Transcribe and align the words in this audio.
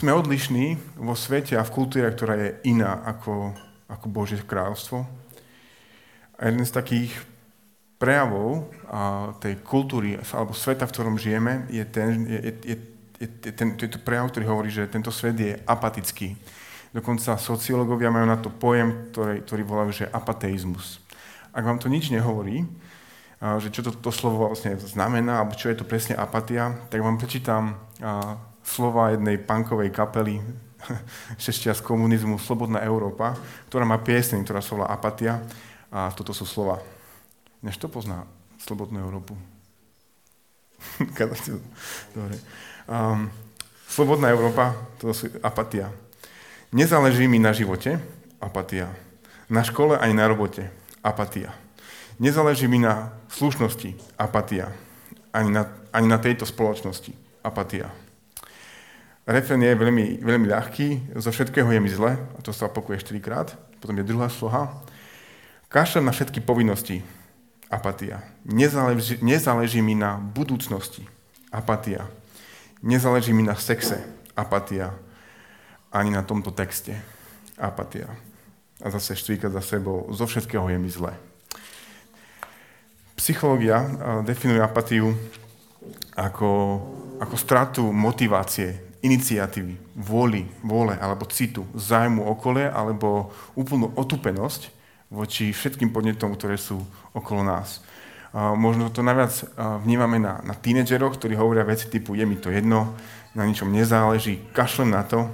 Sme 0.00 0.16
odlišní 0.16 0.96
vo 0.96 1.12
svete 1.12 1.60
a 1.60 1.68
v 1.68 1.76
kultúre, 1.76 2.08
ktorá 2.08 2.32
je 2.32 2.56
iná 2.72 3.04
ako, 3.04 3.52
ako 3.84 4.06
Božie 4.08 4.40
kráľovstvo. 4.40 5.04
A 6.40 6.48
jeden 6.48 6.64
z 6.64 6.72
takých 6.72 7.12
prejavov 8.00 8.72
a, 8.88 9.36
tej 9.44 9.60
kultúry 9.60 10.16
alebo 10.16 10.56
sveta, 10.56 10.88
v 10.88 10.92
ktorom 10.96 11.20
žijeme, 11.20 11.68
je 11.68 11.84
ten, 11.84 12.24
je, 12.24 12.38
je, 12.40 12.52
je, 12.64 12.76
je, 13.44 13.52
ten, 13.52 13.76
prejav, 14.00 14.32
ktorý 14.32 14.48
hovorí, 14.48 14.72
že 14.72 14.88
tento 14.88 15.12
svet 15.12 15.36
je 15.36 15.52
apatický. 15.68 16.32
Dokonca 16.96 17.36
sociológovia 17.36 18.08
majú 18.08 18.24
na 18.24 18.40
to 18.40 18.48
pojem, 18.48 19.12
ktorý, 19.12 19.44
ktorý 19.44 19.62
volajú, 19.68 19.90
že 19.92 20.08
apateizmus. 20.08 20.96
Ak 21.52 21.60
vám 21.60 21.76
to 21.76 21.92
nič 21.92 22.08
nehovorí, 22.08 22.64
že 23.36 23.68
čo 23.68 23.84
to, 23.84 23.92
to 23.92 24.08
slovo 24.08 24.48
vlastne 24.48 24.80
znamená, 24.80 25.44
alebo 25.44 25.52
čo 25.52 25.68
je 25.68 25.76
to 25.76 25.84
presne 25.84 26.16
apatia, 26.16 26.88
tak 26.88 27.04
vám 27.04 27.20
prečítam 27.20 27.76
slova 28.70 29.10
jednej 29.10 29.42
punkovej 29.42 29.90
kapely 29.90 30.38
ešte 31.40 31.74
z 31.74 31.82
komunizmu 31.82 32.38
Slobodná 32.38 32.80
Európa, 32.86 33.34
ktorá 33.66 33.82
má 33.82 33.98
piesň, 33.98 34.46
ktorá 34.46 34.62
sa 34.62 34.78
volá 34.78 34.88
Apatia 34.88 35.42
a 35.90 36.14
toto 36.14 36.30
sú 36.30 36.46
slova. 36.46 36.78
Než 37.60 37.76
to 37.76 37.90
pozná 37.90 38.24
Slobodnú 38.62 39.02
Európu? 39.02 39.34
Dobre. 42.16 42.36
Um, 42.86 43.28
Slobodná 43.90 44.30
Európa, 44.30 44.78
to 45.02 45.10
sú 45.10 45.26
apatia. 45.42 45.90
Nezáleží 46.70 47.26
mi 47.26 47.42
na 47.42 47.50
živote, 47.50 47.98
apatia. 48.38 48.86
Na 49.50 49.66
škole 49.66 49.98
ani 49.98 50.14
na 50.14 50.30
robote, 50.30 50.70
apatia. 51.02 51.50
Nezáleží 52.22 52.70
mi 52.70 52.78
na 52.78 53.10
slušnosti, 53.34 54.14
apatia. 54.14 54.70
Ani 55.34 55.50
na, 55.50 55.66
ani 55.90 56.06
na 56.06 56.22
tejto 56.22 56.46
spoločnosti, 56.46 57.10
apatia. 57.42 57.90
Refren 59.28 59.62
je 59.62 59.76
veľmi, 59.76 60.24
veľmi 60.24 60.46
ľahký, 60.48 61.16
zo 61.20 61.30
všetkého 61.30 61.68
je 61.70 61.80
mi 61.80 61.90
zle, 61.92 62.16
a 62.16 62.38
to 62.42 62.50
sa 62.50 62.66
opakuje 62.66 62.98
4 62.98 63.20
krát. 63.20 63.48
Potom 63.78 63.96
je 63.96 64.04
druhá 64.04 64.28
sloha. 64.28 64.74
Kašľam 65.70 66.10
na 66.10 66.12
všetky 66.12 66.42
povinnosti, 66.42 67.04
apatia. 67.70 68.26
Nezáleží, 68.42 69.22
nezáleží 69.22 69.78
mi 69.84 69.94
na 69.94 70.18
budúcnosti, 70.18 71.06
apatia. 71.54 72.10
Nezáleží 72.82 73.30
mi 73.30 73.46
na 73.46 73.54
sexe, 73.54 74.02
apatia. 74.34 74.90
Ani 75.94 76.10
na 76.10 76.26
tomto 76.26 76.50
texte, 76.50 76.98
apatia. 77.54 78.10
A 78.82 78.90
zase 78.90 79.14
štvíka 79.14 79.52
za 79.52 79.62
sebou, 79.62 80.10
zo 80.10 80.26
všetkého 80.26 80.66
je 80.72 80.78
mi 80.80 80.90
zle. 80.90 81.14
Psychológia 83.14 83.84
definuje 84.24 84.64
apatiu 84.64 85.12
ako, 86.16 86.50
ako 87.20 87.36
stratu 87.36 87.84
motivácie, 87.92 88.89
iniciatívy, 89.00 89.96
vôly, 89.96 90.44
vôle 90.60 90.92
alebo 91.00 91.24
citu, 91.28 91.64
zájmu 91.72 92.28
okolie 92.28 92.68
alebo 92.68 93.32
úplnú 93.56 93.92
otupenosť 93.96 94.68
voči 95.10 95.50
všetkým 95.50 95.90
podnetom, 95.90 96.36
ktoré 96.36 96.60
sú 96.60 96.84
okolo 97.16 97.42
nás. 97.42 97.82
možno 98.34 98.94
to 98.94 99.02
najviac 99.02 99.32
vnímame 99.82 100.22
na, 100.22 100.38
na 100.46 100.54
tínedžeroch, 100.54 101.18
ktorí 101.18 101.34
hovoria 101.34 101.66
veci 101.66 101.90
typu 101.90 102.14
je 102.14 102.22
mi 102.22 102.38
to 102.38 102.52
jedno, 102.52 102.94
na 103.34 103.46
ničom 103.46 103.70
nezáleží, 103.70 104.42
kašlem 104.54 104.90
na 104.90 105.02
to, 105.02 105.26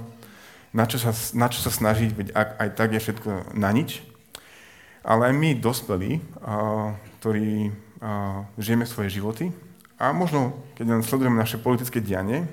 na 0.73 0.85
čo 0.85 0.97
sa, 1.01 1.13
na 1.33 1.47
čo 1.49 1.61
sa 1.61 1.73
snažiť, 1.73 2.09
veď 2.13 2.27
ak, 2.33 2.49
aj 2.57 2.69
tak 2.77 2.89
je 2.93 3.01
všetko 3.01 3.29
na 3.57 3.69
nič. 3.73 4.01
Ale 5.01 5.31
aj 5.31 5.33
my, 5.33 5.49
dospelí, 5.57 6.19
ktorí 7.21 7.71
žijeme 8.59 8.85
svoje 8.85 9.09
životy 9.13 9.49
a 9.97 10.13
možno, 10.13 10.53
keď 10.77 10.85
len 10.93 11.01
sledujeme 11.01 11.37
naše 11.37 11.57
politické 11.57 11.97
dianie, 12.03 12.45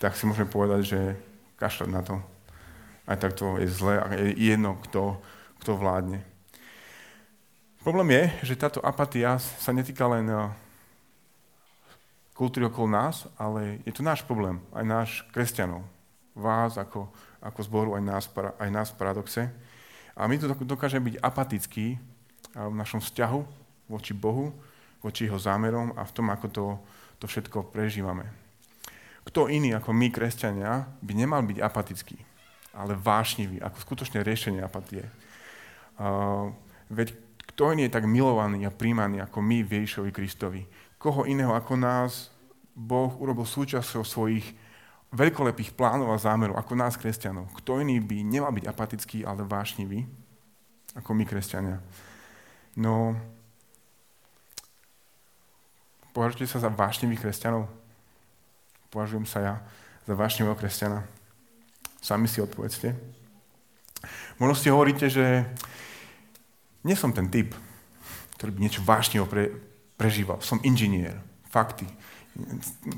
tak 0.00 0.16
si 0.16 0.24
môžeme 0.24 0.48
povedať, 0.48 0.80
že 0.96 1.00
kašľať 1.60 1.90
na 1.92 2.00
to. 2.00 2.16
Aj 3.04 3.20
tak 3.20 3.36
to 3.36 3.60
je 3.60 3.68
zle 3.68 4.00
a 4.00 4.08
je 4.16 4.32
jedno, 4.32 4.80
kto, 4.88 5.20
kto 5.60 5.76
vládne. 5.76 6.24
Problém 7.84 8.16
je, 8.16 8.52
že 8.52 8.60
táto 8.60 8.80
apatia 8.80 9.36
sa 9.36 9.76
netýka 9.76 10.08
len 10.08 10.24
eh, 10.28 10.48
kultúry 12.32 12.64
okolo 12.64 12.88
nás, 12.88 13.28
ale 13.36 13.84
je 13.84 13.92
to 13.92 14.00
náš 14.00 14.24
problém, 14.24 14.56
aj 14.72 14.84
náš 14.84 15.10
kresťanov. 15.36 15.84
Vás 16.32 16.80
ako, 16.80 17.12
ako 17.44 17.60
zboru, 17.60 17.90
aj 18.00 18.02
nás, 18.04 18.24
aj 18.56 18.70
nás 18.72 18.88
v 18.92 18.98
paradoxe. 19.00 19.42
A 20.16 20.24
my 20.24 20.40
tu 20.40 20.48
dokážeme 20.64 21.12
byť 21.12 21.16
apatickí 21.20 21.86
eh, 21.92 21.98
v 22.56 22.72
našom 22.72 23.04
vzťahu 23.04 23.40
voči 23.92 24.16
Bohu, 24.16 24.56
voči 25.04 25.28
jeho 25.28 25.36
zámerom 25.36 25.92
a 25.92 26.08
v 26.08 26.14
tom, 26.16 26.32
ako 26.32 26.46
to, 26.48 26.64
to 27.20 27.24
všetko 27.28 27.68
prežívame. 27.68 28.49
Kto 29.30 29.46
iný 29.46 29.78
ako 29.78 29.94
my, 29.94 30.10
kresťania, 30.10 30.90
by 30.98 31.12
nemal 31.14 31.46
byť 31.46 31.62
apatický, 31.62 32.18
ale 32.74 32.98
vášnivý, 32.98 33.62
ako 33.62 33.78
skutočné 33.78 34.26
riešenie 34.26 34.58
apatie. 34.58 35.06
Uh, 35.94 36.50
veď 36.90 37.14
kto 37.54 37.78
iný 37.78 37.86
je 37.86 37.94
tak 37.94 38.10
milovaný 38.10 38.66
a 38.66 38.74
príjmaný 38.74 39.22
ako 39.22 39.38
my 39.38 39.62
Ježišovi 39.62 40.10
Kristovi? 40.10 40.66
Koho 40.98 41.30
iného 41.30 41.54
ako 41.54 41.78
nás 41.78 42.34
Boh 42.74 43.14
urobil 43.22 43.46
súčasťou 43.46 44.02
svojich 44.02 44.46
veľkolepých 45.14 45.78
plánov 45.78 46.14
a 46.14 46.22
zámerov, 46.22 46.58
ako 46.58 46.78
nás, 46.78 46.94
kresťanov. 46.94 47.50
Kto 47.58 47.82
iný 47.82 47.98
by 48.02 48.22
nemal 48.22 48.50
byť 48.54 48.66
apatický, 48.66 49.18
ale 49.26 49.46
vášnivý, 49.46 50.06
ako 50.94 51.10
my, 51.14 51.24
kresťania. 51.26 51.82
No, 52.78 53.14
považujete 56.14 56.50
sa 56.50 56.62
za 56.62 56.70
vášnivých 56.70 57.26
kresťanov? 57.26 57.79
Považujem 58.90 59.22
sa 59.22 59.38
ja 59.38 59.54
za 60.02 60.18
vášnevého 60.18 60.58
kresťana. 60.58 61.06
Sami 62.02 62.26
si 62.26 62.42
odpovedzte. 62.42 62.98
Možno 64.42 64.58
si 64.58 64.66
hovoríte, 64.66 65.06
že 65.06 65.46
nie 66.82 66.98
som 66.98 67.14
ten 67.14 67.30
typ, 67.30 67.54
ktorý 68.34 68.50
by 68.56 68.60
niečo 68.66 68.82
vášneho 68.82 69.30
pre, 69.30 69.52
prežíval. 69.94 70.42
Som 70.42 70.58
inžinier. 70.66 71.22
Fakty. 71.52 71.86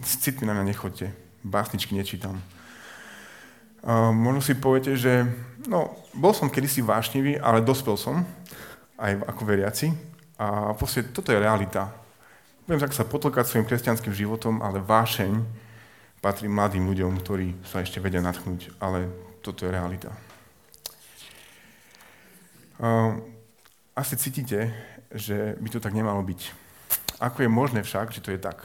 S 0.00 0.22
citmi 0.22 0.48
na 0.48 0.56
mňa 0.56 0.70
nechoďte. 0.70 1.12
Básničky 1.44 1.92
nečítam. 1.92 2.40
Uh, 3.82 4.14
možno 4.14 4.38
si 4.38 4.54
poviete, 4.54 4.94
že 4.94 5.26
no, 5.66 5.92
bol 6.14 6.30
som 6.30 6.46
kedysi 6.46 6.80
vášnivý, 6.86 7.42
ale 7.42 7.66
dospel 7.66 7.98
som, 7.98 8.22
aj 8.96 9.26
ako 9.26 9.42
veriaci. 9.42 9.90
A 10.38 10.72
proste 10.78 11.04
toto 11.10 11.34
je 11.34 11.42
realita. 11.42 11.90
Budem 12.64 12.80
tak 12.80 12.94
sa 12.94 13.02
potlkať 13.02 13.44
svojim 13.50 13.66
kresťanským 13.66 14.14
životom, 14.14 14.62
ale 14.62 14.78
vášeň 14.78 15.32
patrí 16.22 16.46
mladým 16.46 16.86
ľuďom, 16.86 17.18
ktorí 17.18 17.58
sa 17.66 17.82
ešte 17.82 17.98
vedia 17.98 18.22
natchnúť, 18.22 18.78
ale 18.78 19.10
toto 19.42 19.66
je 19.66 19.74
realita. 19.74 20.14
Asi 23.98 24.14
cítite, 24.14 24.70
že 25.10 25.58
by 25.58 25.68
to 25.68 25.82
tak 25.82 25.92
nemalo 25.92 26.22
byť. 26.22 26.40
Ako 27.18 27.42
je 27.42 27.50
možné 27.50 27.82
však, 27.82 28.14
že 28.14 28.22
to 28.22 28.30
je 28.30 28.38
tak? 28.38 28.62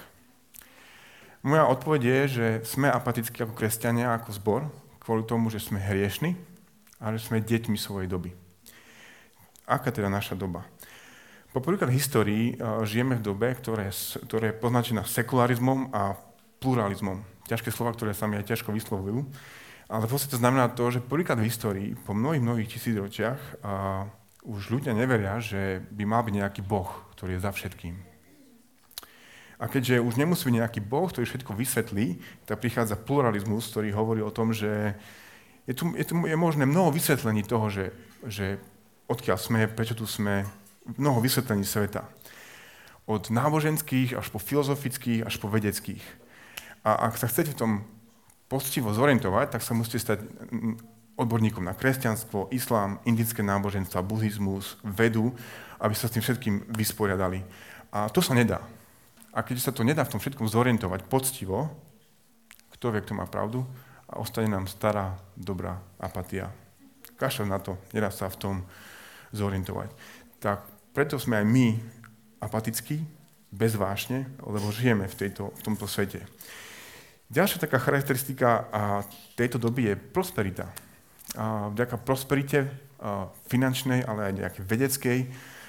Moja 1.41 1.65
odpoveď 1.65 2.01
je, 2.01 2.19
že 2.27 2.45
sme 2.65 2.93
apatickí 2.93 3.41
ako 3.41 3.57
kresťania, 3.57 4.13
ako 4.13 4.29
zbor, 4.37 4.61
kvôli 5.01 5.25
tomu, 5.25 5.49
že 5.49 5.57
sme 5.57 5.81
hriešni 5.81 6.37
a 7.01 7.09
že 7.13 7.25
sme 7.25 7.41
deťmi 7.41 7.77
svojej 7.77 8.09
doby. 8.09 8.33
Aká 9.65 9.89
teda 9.89 10.13
naša 10.13 10.37
doba? 10.37 10.65
Poprvýkrát 11.53 11.89
v 11.89 11.97
histórii 11.97 12.45
žijeme 12.85 13.17
v 13.17 13.25
dobe, 13.25 13.49
ktorá 13.57 13.89
je 13.89 14.59
poznačená 14.61 15.05
sekularizmom 15.09 15.89
a 15.89 16.17
pluralizmom 16.61 17.21
ťažké 17.47 17.71
slova, 17.71 17.95
ktoré 17.95 18.11
sa 18.11 18.27
mi 18.27 18.35
aj 18.35 18.51
ťažko 18.51 18.75
vyslovujú. 18.75 19.23
Ale 19.87 20.03
v 20.03 20.11
podstate 20.11 20.35
znamená 20.35 20.67
to, 20.67 20.91
že 20.91 20.99
prvýkrát 20.99 21.39
v 21.39 21.47
histórii, 21.47 21.89
po 21.95 22.11
mnohých, 22.11 22.43
mnohých 22.43 22.71
tisícročiach, 22.75 23.39
a 23.63 24.03
už 24.43 24.71
ľudia 24.71 24.91
neveria, 24.91 25.39
že 25.39 25.79
by 25.91 26.03
mal 26.03 26.23
byť 26.27 26.33
nejaký 26.43 26.61
Boh, 26.63 26.87
ktorý 27.15 27.39
je 27.39 27.43
za 27.43 27.51
všetkým. 27.55 27.95
A 29.57 29.65
keďže 29.65 30.03
už 30.03 30.19
nemusí 30.19 30.45
byť 30.45 30.55
nejaký 30.59 30.79
Boh, 30.83 31.07
ktorý 31.09 31.25
všetko 31.25 31.55
vysvetlí, 31.55 32.19
tak 32.45 32.61
prichádza 32.61 32.99
pluralizmus, 32.99 33.71
ktorý 33.73 33.89
hovorí 33.95 34.21
o 34.21 34.29
tom, 34.29 34.53
že 34.53 34.93
je, 35.65 35.73
tu, 35.73 35.91
je, 35.97 36.05
tu, 36.05 36.13
je 36.23 36.37
možné 36.37 36.63
mnoho 36.63 36.93
vysvetlení 36.93 37.43
toho, 37.43 37.67
že, 37.67 37.91
že 38.23 38.61
odkiaľ 39.09 39.37
sme, 39.39 39.67
prečo 39.67 39.97
tu 39.97 40.05
sme, 40.05 40.45
mnoho 40.95 41.19
vysvetlení 41.19 41.67
sveta. 41.67 42.07
Od 43.07 43.27
náboženských 43.31 44.15
až 44.15 44.27
po 44.31 44.39
filozofických, 44.39 45.27
až 45.27 45.35
po 45.39 45.51
vedeckých. 45.51 46.03
A 46.87 47.11
ak 47.11 47.19
sa 47.19 47.27
chcete 47.27 47.51
v 47.51 47.59
tom 47.59 47.71
postivo 48.47 48.95
zorientovať, 48.95 49.59
tak 49.59 49.61
sa 49.65 49.75
musíte 49.75 49.99
stať 49.99 50.23
odborníkom 51.19 51.67
na 51.67 51.75
kresťanstvo, 51.75 52.47
islám, 52.55 53.03
indické 53.03 53.43
náboženstva, 53.43 54.05
buddhizmus, 54.07 54.79
vedu, 54.87 55.35
aby 55.83 55.91
sa 55.91 56.07
s 56.07 56.15
tým 56.15 56.23
všetkým 56.23 56.55
vysporiadali. 56.71 57.43
A 57.91 58.07
to 58.07 58.23
sa 58.23 58.31
nedá. 58.31 58.63
A 59.35 59.43
keď 59.43 59.59
sa 59.59 59.75
to 59.75 59.83
nedá 59.83 60.07
v 60.07 60.15
tom 60.15 60.21
všetkom 60.23 60.47
zorientovať 60.47 61.11
poctivo, 61.11 61.67
kto 62.79 62.95
vie, 62.95 63.03
kto 63.03 63.19
má 63.19 63.27
pravdu, 63.27 63.67
a 64.07 64.23
ostane 64.23 64.47
nám 64.47 64.71
stará, 64.71 65.19
dobrá 65.35 65.83
apatia. 65.99 66.47
Kašľať 67.19 67.47
na 67.51 67.59
to, 67.59 67.75
nedá 67.91 68.07
sa 68.07 68.31
v 68.31 68.39
tom 68.39 68.55
zorientovať. 69.35 69.91
Tak 70.39 70.63
preto 70.95 71.19
sme 71.19 71.43
aj 71.43 71.45
my 71.51 71.67
apatickí, 72.39 73.03
bez 73.51 73.75
vášne, 73.75 74.27
lebo 74.43 74.71
žijeme 74.71 75.07
v, 75.07 75.15
tejto, 75.15 75.51
v 75.51 75.61
tomto 75.65 75.87
svete. 75.87 76.23
Ďalšia 77.27 77.59
taká 77.59 77.75
charakteristika 77.83 78.71
tejto 79.35 79.59
doby 79.59 79.91
je 79.91 79.95
prosperita. 79.99 80.71
Vďaka 81.75 81.99
prosperite 81.99 82.71
finančnej, 83.51 84.07
ale 84.07 84.31
aj 84.31 84.33
nejakej 84.39 84.63
vedeckej, 84.63 85.19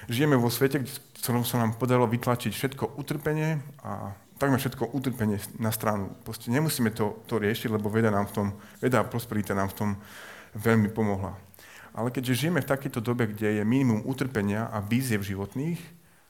žijeme 0.07 0.39
vo 0.39 0.47
svete, 0.47 0.81
v 0.81 1.19
sa 1.19 1.59
nám 1.59 1.75
podarilo 1.75 2.07
vytlačiť 2.07 2.51
všetko 2.55 2.95
utrpenie 2.97 3.59
a 3.83 4.15
takmer 4.39 4.57
všetko 4.57 4.95
utrpenie 4.95 5.37
na 5.59 5.69
stranu. 5.69 6.15
Proste 6.23 6.47
nemusíme 6.47 6.95
to, 6.95 7.21
to 7.27 7.37
riešiť, 7.37 7.75
lebo 7.75 7.91
veda 7.91 8.07
nám 8.07 8.31
v 8.31 8.33
tom, 8.33 8.47
veda 8.79 9.03
a 9.03 9.05
prosperita 9.05 9.51
nám 9.51 9.69
v 9.75 9.77
tom 9.77 9.89
veľmi 10.55 10.89
pomohla. 10.95 11.35
Ale 11.91 12.09
keďže 12.09 12.47
žijeme 12.47 12.63
v 12.63 12.71
takejto 12.71 13.03
dobe, 13.03 13.27
kde 13.27 13.59
je 13.59 13.63
minimum 13.67 14.07
utrpenia 14.07 14.71
a 14.71 14.79
víziev 14.79 15.27
životných, 15.27 15.83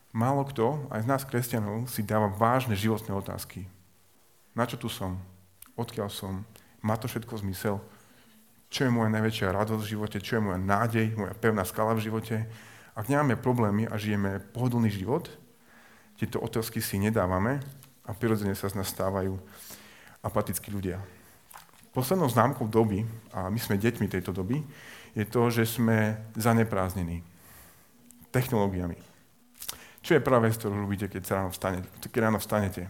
málo 0.09 0.41
kto, 0.49 0.89
aj 0.89 1.05
z 1.05 1.07
nás 1.07 1.21
kresťanov, 1.21 1.85
si 1.85 2.01
dáva 2.01 2.33
vážne 2.33 2.73
životné 2.73 3.13
otázky. 3.13 3.69
Na 4.53 4.65
čo 4.65 4.77
tu 4.77 4.89
som? 4.89 5.17
Odkiaľ 5.77 6.09
som? 6.11 6.43
Má 6.81 6.95
to 6.95 7.07
všetko 7.07 7.39
zmysel? 7.41 7.79
Čo 8.69 8.85
je 8.85 8.93
moja 8.93 9.09
najväčšia 9.09 9.55
radosť 9.55 9.81
v 9.81 9.91
živote? 9.97 10.17
Čo 10.21 10.37
je 10.37 10.45
moja 10.45 10.59
nádej, 10.61 11.17
moja 11.17 11.33
pevná 11.33 11.65
skala 11.65 11.97
v 11.97 12.05
živote? 12.05 12.45
Ak 12.93 13.09
nemáme 13.09 13.39
problémy 13.39 13.89
a 13.89 13.97
žijeme 13.97 14.43
pohodlný 14.53 14.93
život, 14.93 15.31
tieto 16.19 16.43
otázky 16.43 16.83
si 16.83 16.99
nedávame, 16.99 17.63
a 18.09 18.11
prirodzene 18.11 18.57
sa 18.57 18.67
z 18.67 18.75
nás 18.75 18.89
stávajú 18.89 19.37
apatickí 20.25 20.73
ľudia. 20.73 20.97
Poslednou 21.93 22.25
známkou 22.25 22.65
doby, 22.65 23.05
a 23.29 23.53
my 23.53 23.59
sme 23.61 23.77
deťmi 23.77 24.09
tejto 24.09 24.33
doby, 24.33 24.65
je 25.13 25.25
to, 25.29 25.49
že 25.53 25.65
sme 25.65 26.17
zanepráznení 26.33 27.21
technológiami. 28.33 28.97
Čo 30.01 30.17
je 30.17 30.25
prvá 30.25 30.41
vec, 30.41 30.57
ktorú 30.57 30.73
robíte, 30.85 31.05
keď, 31.05 31.21
ráno, 31.37 31.49
vstanete, 31.53 31.87
keď 32.09 32.19
ráno 32.21 32.37
vstanete? 32.41 32.89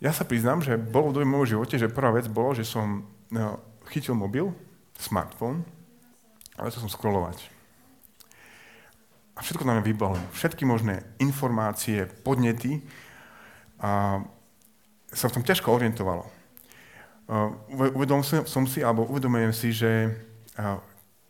Ja 0.00 0.16
sa 0.16 0.24
priznám, 0.24 0.64
že 0.64 0.80
bolo 0.80 1.12
v 1.12 1.28
môjho 1.28 1.60
živote, 1.60 1.76
že 1.76 1.92
prvá 1.92 2.16
vec 2.16 2.24
bolo, 2.24 2.56
že 2.56 2.64
som 2.64 3.04
no, 3.28 3.60
chytil 3.92 4.16
mobil, 4.16 4.48
smartfón, 4.96 5.60
ale 6.56 6.72
som 6.72 6.88
scrollovať. 6.88 7.36
A 9.36 9.44
všetko 9.44 9.64
na 9.64 9.76
mňa 9.76 9.84
vybalo. 9.84 10.16
Všetky 10.32 10.64
možné 10.64 11.04
informácie, 11.20 12.08
podnety, 12.24 12.80
a 13.80 14.20
sa 15.08 15.28
v 15.32 15.34
tom 15.40 15.44
ťažko 15.44 15.72
orientovalo. 15.72 16.28
Uvedomil 17.72 18.24
som 18.44 18.64
si, 18.68 18.84
alebo 18.84 19.08
uvedomujem 19.08 19.52
si, 19.56 19.72
že 19.72 20.12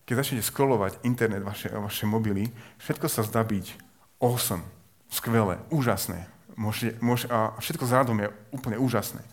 keď 0.03 0.15
začnete 0.15 0.43
scrollovať 0.43 1.07
internet, 1.07 1.47
vaše, 1.47 1.71
vaše 1.71 2.11
mobily, 2.11 2.51
všetko 2.83 3.07
sa 3.07 3.23
zdá 3.23 3.47
byť 3.47 3.79
awesome, 4.19 4.67
skvelé, 5.07 5.63
úžasné. 5.71 6.27
Môže, 6.61 6.93
môže, 7.01 7.25
a 7.33 7.57
všetko 7.57 7.89
zradom 7.89 8.21
je 8.21 8.29
úplne 8.53 8.77
úžasné. 8.77 9.25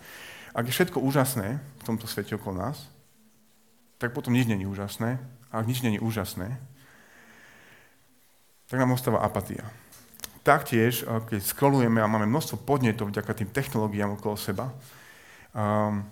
Ak 0.56 0.64
je 0.64 0.72
všetko 0.72 1.04
úžasné 1.04 1.60
v 1.60 1.84
tomto 1.84 2.08
svete 2.08 2.40
okolo 2.40 2.64
nás, 2.64 2.88
tak 4.00 4.16
potom 4.16 4.32
nič 4.32 4.48
není 4.48 4.64
úžasné. 4.64 5.20
A 5.52 5.60
ak 5.60 5.68
nič 5.68 5.84
není 5.84 6.00
úžasné, 6.00 6.56
tak 8.72 8.80
nám 8.80 8.96
ostáva 8.96 9.20
apatia 9.20 9.68
taktiež, 10.48 11.04
keď 11.04 11.44
scrollujeme 11.44 12.00
a 12.00 12.08
máme 12.08 12.24
množstvo 12.24 12.64
podnetov 12.64 13.12
vďaka 13.12 13.36
tým 13.36 13.52
technológiám 13.52 14.16
okolo 14.16 14.40
seba, 14.40 14.72
um, 15.52 16.08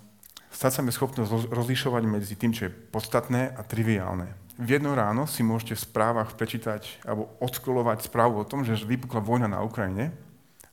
stať 0.52 0.70
sa 0.76 0.92
schopní 0.92 1.24
rozlišovať 1.48 2.02
medzi 2.04 2.36
tým, 2.36 2.52
čo 2.52 2.68
je 2.68 2.76
podstatné 2.92 3.56
a 3.56 3.64
triviálne. 3.64 4.36
V 4.60 4.76
jedno 4.76 4.92
ráno 4.92 5.24
si 5.24 5.40
môžete 5.40 5.80
v 5.80 5.84
správach 5.88 6.36
prečítať 6.36 7.00
alebo 7.08 7.32
odskrolovať 7.40 8.04
správu 8.04 8.44
o 8.44 8.48
tom, 8.48 8.60
že 8.64 8.76
vypukla 8.76 9.24
vojna 9.24 9.48
na 9.48 9.64
Ukrajine, 9.64 10.12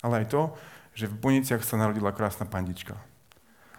ale 0.03 0.23
aj 0.23 0.35
to, 0.35 0.51
že 0.93 1.09
v 1.09 1.17
Boniciach 1.17 1.63
sa 1.65 1.79
narodila 1.79 2.13
krásna 2.13 2.45
pandička. 2.45 2.93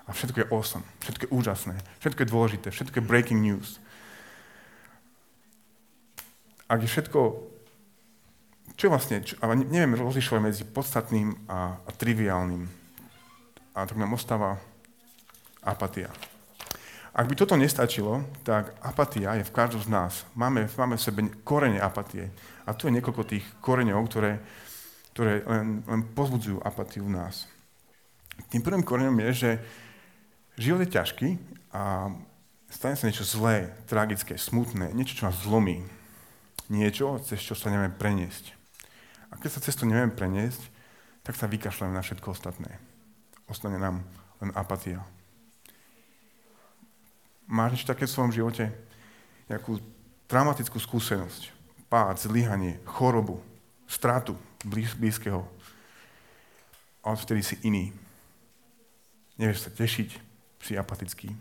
A 0.05 0.11
všetko 0.11 0.45
je 0.45 0.51
awesome, 0.51 0.85
všetko 1.05 1.23
je 1.29 1.33
úžasné, 1.33 1.75
všetko 2.01 2.21
je 2.25 2.33
dôležité, 2.33 2.67
všetko 2.73 2.97
je 2.99 3.09
breaking 3.09 3.41
news. 3.41 3.79
Ak 6.67 6.81
je 6.81 6.89
všetko 6.89 7.53
čo 8.75 8.91
vlastne, 8.91 9.23
čo, 9.23 9.39
ale 9.39 9.55
nevieme 9.55 9.95
rozlišovať 9.95 10.41
medzi 10.43 10.63
podstatným 10.67 11.47
a, 11.47 11.79
a 11.79 11.91
triviálnym. 11.95 12.67
A 13.75 13.87
tak 13.87 13.99
nám 13.99 14.19
ostáva 14.19 14.59
apatia. 15.63 16.11
Ak 17.15 17.31
by 17.31 17.35
toto 17.39 17.55
nestačilo, 17.55 18.27
tak 18.43 18.75
apatia 18.83 19.39
je 19.39 19.47
v 19.47 19.55
každom 19.55 19.79
z 19.87 19.91
nás. 19.95 20.13
Máme, 20.35 20.67
máme 20.75 20.99
v 20.99 21.05
sebe 21.07 21.21
korene 21.47 21.79
apatie. 21.79 22.35
A 22.67 22.75
tu 22.75 22.91
je 22.91 22.95
niekoľko 22.99 23.23
tých 23.23 23.47
koreňov, 23.63 24.11
ktoré, 24.11 24.43
ktoré 25.15 25.47
len, 25.47 25.87
len 25.87 26.03
pozbudzujú 26.11 26.59
apatiu 26.67 27.07
v 27.07 27.15
nás. 27.15 27.47
Tým 28.51 28.67
prvým 28.67 28.83
koreňom 28.83 29.15
je, 29.31 29.31
že 29.47 29.51
život 30.59 30.83
je 30.83 30.91
ťažký 30.91 31.29
a 31.71 32.11
stane 32.67 32.99
sa 32.99 33.07
niečo 33.07 33.23
zlé, 33.23 33.71
tragické, 33.87 34.35
smutné, 34.35 34.91
niečo, 34.91 35.15
čo 35.15 35.31
nás 35.31 35.39
zlomí. 35.47 35.87
Niečo, 36.67 37.23
cez 37.23 37.39
čo 37.47 37.55
sa 37.55 37.71
nevieme 37.71 37.95
preniesť. 37.95 38.59
A 39.31 39.39
keď 39.39 39.51
sa 39.55 39.63
cez 39.63 39.79
to 39.79 39.87
neviem 39.87 40.11
preniesť, 40.11 40.67
tak 41.23 41.39
sa 41.39 41.47
vykašľam 41.47 41.95
na 41.95 42.03
všetko 42.03 42.35
ostatné. 42.35 42.83
Ostane 43.47 43.79
nám 43.79 44.03
len 44.43 44.51
apatia. 44.59 44.99
Máš 47.47 47.79
niečo 47.79 47.91
také 47.95 48.11
v 48.11 48.15
svojom 48.19 48.35
živote? 48.35 48.75
Nejakú 49.47 49.79
traumatickú 50.27 50.81
skúsenosť, 50.83 51.55
pád, 51.87 52.19
zlyhanie, 52.19 52.83
chorobu, 52.89 53.39
stratu 53.87 54.39
blíz, 54.65 54.95
blízkeho. 54.95 55.45
A 57.05 57.07
odvtedy 57.13 57.43
si 57.45 57.61
iný. 57.63 57.93
Nevieš 59.37 59.69
sa 59.69 59.71
tešiť, 59.71 60.09
si 60.65 60.73
apatický. 60.79 61.37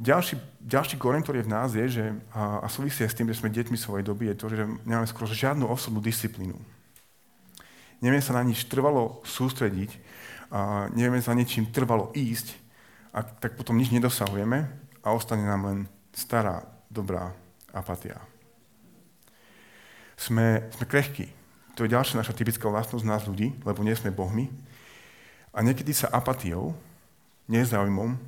Ďalší, 0.00 0.40
ďalší 0.64 0.96
koreň, 0.96 1.20
ktorý 1.22 1.44
je 1.44 1.46
v 1.46 1.52
nás, 1.52 1.70
je, 1.76 1.86
že, 2.00 2.04
a, 2.32 2.64
a 2.64 2.66
súvisie 2.72 3.04
s 3.04 3.12
tým, 3.12 3.28
že 3.28 3.36
sme 3.36 3.52
deťmi 3.52 3.76
svojej 3.76 4.00
doby, 4.00 4.32
je 4.32 4.40
to, 4.40 4.46
že 4.48 4.64
nemáme 4.88 5.04
skoro 5.04 5.28
žiadnu 5.28 5.68
osobnú 5.68 6.00
disciplínu. 6.00 6.56
Nevieme 8.00 8.24
sa 8.24 8.32
na 8.32 8.40
nič 8.40 8.64
trvalo 8.64 9.20
sústrediť, 9.28 9.92
a 10.50 10.88
nevieme 10.96 11.22
sa 11.22 11.36
niečím 11.36 11.68
trvalo 11.68 12.10
ísť, 12.16 12.56
a 13.12 13.22
tak 13.22 13.60
potom 13.60 13.76
nič 13.76 13.92
nedosahujeme 13.92 14.58
a 15.02 15.06
ostane 15.12 15.44
nám 15.44 15.62
len 15.66 15.78
stará, 16.14 16.64
dobrá 16.88 17.34
apatia. 17.74 18.29
Sme, 20.20 20.68
sme 20.76 20.84
krehkí. 20.84 21.32
To 21.80 21.88
je 21.88 21.96
ďalšia 21.96 22.20
naša 22.20 22.36
typická 22.36 22.68
vlastnosť 22.68 23.08
nás 23.08 23.24
ľudí, 23.24 23.56
lebo 23.64 23.80
nie 23.80 23.96
sme 23.96 24.12
bohmi. 24.12 24.52
A 25.56 25.64
niekedy 25.64 25.96
sa 25.96 26.12
apatiou, 26.12 26.76
nezáujmom, 27.48 28.20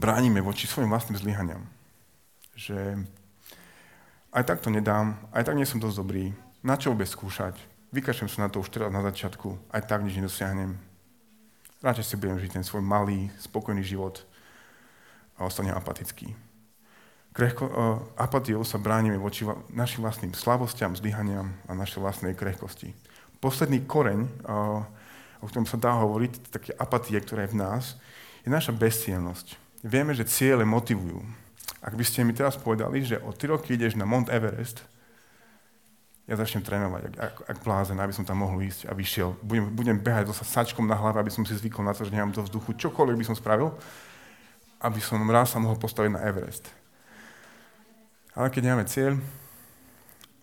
bránime 0.00 0.40
voči 0.40 0.64
svojim 0.64 0.88
vlastným 0.88 1.20
zlyhaniam. 1.20 1.68
Že 2.56 3.04
aj 4.32 4.42
tak 4.48 4.64
to 4.64 4.72
nedám, 4.72 5.20
aj 5.36 5.44
tak 5.44 5.54
nie 5.60 5.68
som 5.68 5.78
dosť 5.78 6.00
dobrý, 6.00 6.32
na 6.64 6.80
čo 6.80 6.90
vôbec 6.90 7.06
skúšať, 7.06 7.60
vykašem 7.94 8.26
sa 8.26 8.44
na 8.44 8.48
to 8.48 8.64
už 8.64 8.72
teraz 8.72 8.90
na 8.90 9.04
začiatku, 9.04 9.54
aj 9.70 9.86
tak 9.86 10.02
nič 10.02 10.16
nedosiahnem. 10.16 10.74
Radšej 11.84 12.06
si 12.08 12.18
budem 12.18 12.40
žiť 12.40 12.56
ten 12.56 12.64
svoj 12.64 12.82
malý, 12.82 13.28
spokojný 13.36 13.84
život 13.84 14.24
a 15.36 15.44
ostanem 15.44 15.76
apatický. 15.76 16.32
Krehko, 17.36 17.64
uh, 17.68 17.72
apatiou 18.16 18.64
sa 18.64 18.80
bránime 18.80 19.20
voči 19.20 19.44
našim 19.68 20.00
vlastným 20.00 20.32
slabostiam, 20.32 20.96
zlyhaniam 20.96 21.52
a 21.68 21.76
našej 21.76 22.00
vlastnej 22.00 22.32
krehkosti. 22.32 22.96
Posledný 23.44 23.84
koreň, 23.84 24.24
uh, 24.48 24.80
o 25.44 25.46
ktorom 25.46 25.68
sa 25.68 25.76
dá 25.76 25.92
hovoriť, 26.00 26.32
také 26.48 26.72
apatie, 26.80 27.20
ktorá 27.20 27.44
je 27.44 27.52
v 27.52 27.60
nás, 27.60 28.00
je 28.40 28.48
naša 28.48 28.72
bezcielnosť 28.72 29.66
vieme, 29.86 30.12
že 30.12 30.26
ciele 30.26 30.66
motivujú. 30.66 31.22
Ak 31.78 31.94
by 31.94 32.02
ste 32.02 32.26
mi 32.26 32.34
teraz 32.34 32.58
povedali, 32.58 33.06
že 33.06 33.22
o 33.22 33.30
3 33.30 33.54
roky 33.54 33.78
ideš 33.78 33.94
na 33.94 34.02
Mount 34.02 34.26
Everest, 34.26 34.82
ja 36.26 36.34
začnem 36.34 36.66
trénovať, 36.66 37.02
ak, 37.06 37.14
ak, 37.22 37.34
ak 37.54 37.58
blázen, 37.62 38.02
aby 38.02 38.10
som 38.10 38.26
tam 38.26 38.42
mohol 38.42 38.66
ísť 38.66 38.90
a 38.90 38.92
vyšiel. 38.98 39.38
Budem, 39.46 39.70
budem 39.70 39.94
behať 39.94 40.34
so 40.34 40.42
sačkom 40.42 40.82
na 40.82 40.98
hlave, 40.98 41.22
aby 41.22 41.30
som 41.30 41.46
si 41.46 41.54
zvykol 41.54 41.86
na 41.86 41.94
to, 41.94 42.02
že 42.02 42.10
nemám 42.10 42.34
do 42.34 42.42
vzduchu. 42.42 42.74
Čokoľvek 42.74 43.14
by 43.22 43.26
som 43.30 43.38
spravil, 43.38 43.70
aby 44.82 44.98
som 44.98 45.22
raz 45.30 45.54
sa 45.54 45.62
mohol 45.62 45.78
postaviť 45.78 46.18
na 46.18 46.26
Everest. 46.26 46.66
Ale 48.36 48.52
keď 48.52 48.68
nemáme 48.68 48.84
cieľ, 48.84 49.16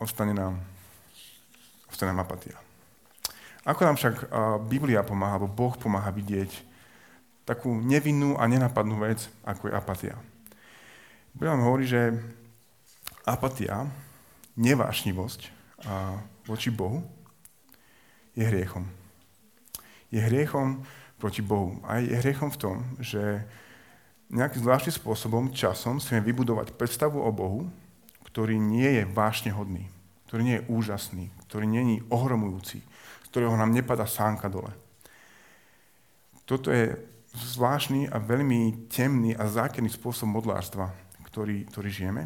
ostane 0.02 0.34
nám, 0.34 0.58
ostane 1.86 2.10
nám 2.10 2.26
apatia. 2.26 2.58
Ako 3.70 3.86
nám 3.86 4.02
však 4.02 4.34
Biblia 4.66 5.06
pomáha, 5.06 5.38
alebo 5.38 5.54
Boh 5.54 5.78
pomáha 5.78 6.10
vidieť 6.10 6.50
takú 7.46 7.70
nevinnú 7.70 8.34
a 8.42 8.50
nenapadnú 8.50 8.98
vec, 8.98 9.30
ako 9.46 9.70
je 9.70 9.78
apatia. 9.78 10.16
Biblia 11.38 11.54
vám 11.54 11.70
hovorí, 11.70 11.86
že 11.86 12.18
apatia, 13.30 13.86
nevášnivosť 14.58 15.42
voči 16.50 16.74
Bohu 16.74 17.06
je 18.34 18.42
hriechom. 18.42 18.90
Je 20.10 20.18
hriechom 20.18 20.82
proti 21.22 21.46
Bohu. 21.46 21.78
A 21.86 22.02
je 22.02 22.18
hriechom 22.18 22.50
v 22.50 22.58
tom, 22.58 22.76
že 22.98 23.46
nejakým 24.34 24.66
zvláštnym 24.66 24.98
spôsobom, 24.98 25.54
časom, 25.54 26.02
chceme 26.02 26.26
vybudovať 26.26 26.74
predstavu 26.74 27.22
o 27.22 27.30
Bohu, 27.30 27.70
ktorý 28.34 28.58
nie 28.58 28.98
je 28.98 29.04
vášne 29.06 29.54
hodný, 29.54 29.86
ktorý 30.26 30.42
nie 30.42 30.56
je 30.58 30.66
úžasný, 30.66 31.30
ktorý 31.46 31.70
nie 31.70 32.02
je 32.02 32.06
ohromujúci, 32.10 32.82
z 32.82 33.28
ktorého 33.30 33.54
nám 33.54 33.70
nepada 33.70 34.10
sánka 34.10 34.50
dole. 34.50 34.74
Toto 36.50 36.74
je 36.74 36.98
zvláštny 37.38 38.10
a 38.10 38.18
veľmi 38.18 38.90
temný 38.90 39.38
a 39.38 39.46
zákerný 39.46 39.94
spôsob 39.94 40.34
modlárstva, 40.34 40.90
ktorý, 41.30 41.70
ktorý 41.70 41.90
žijeme. 41.94 42.26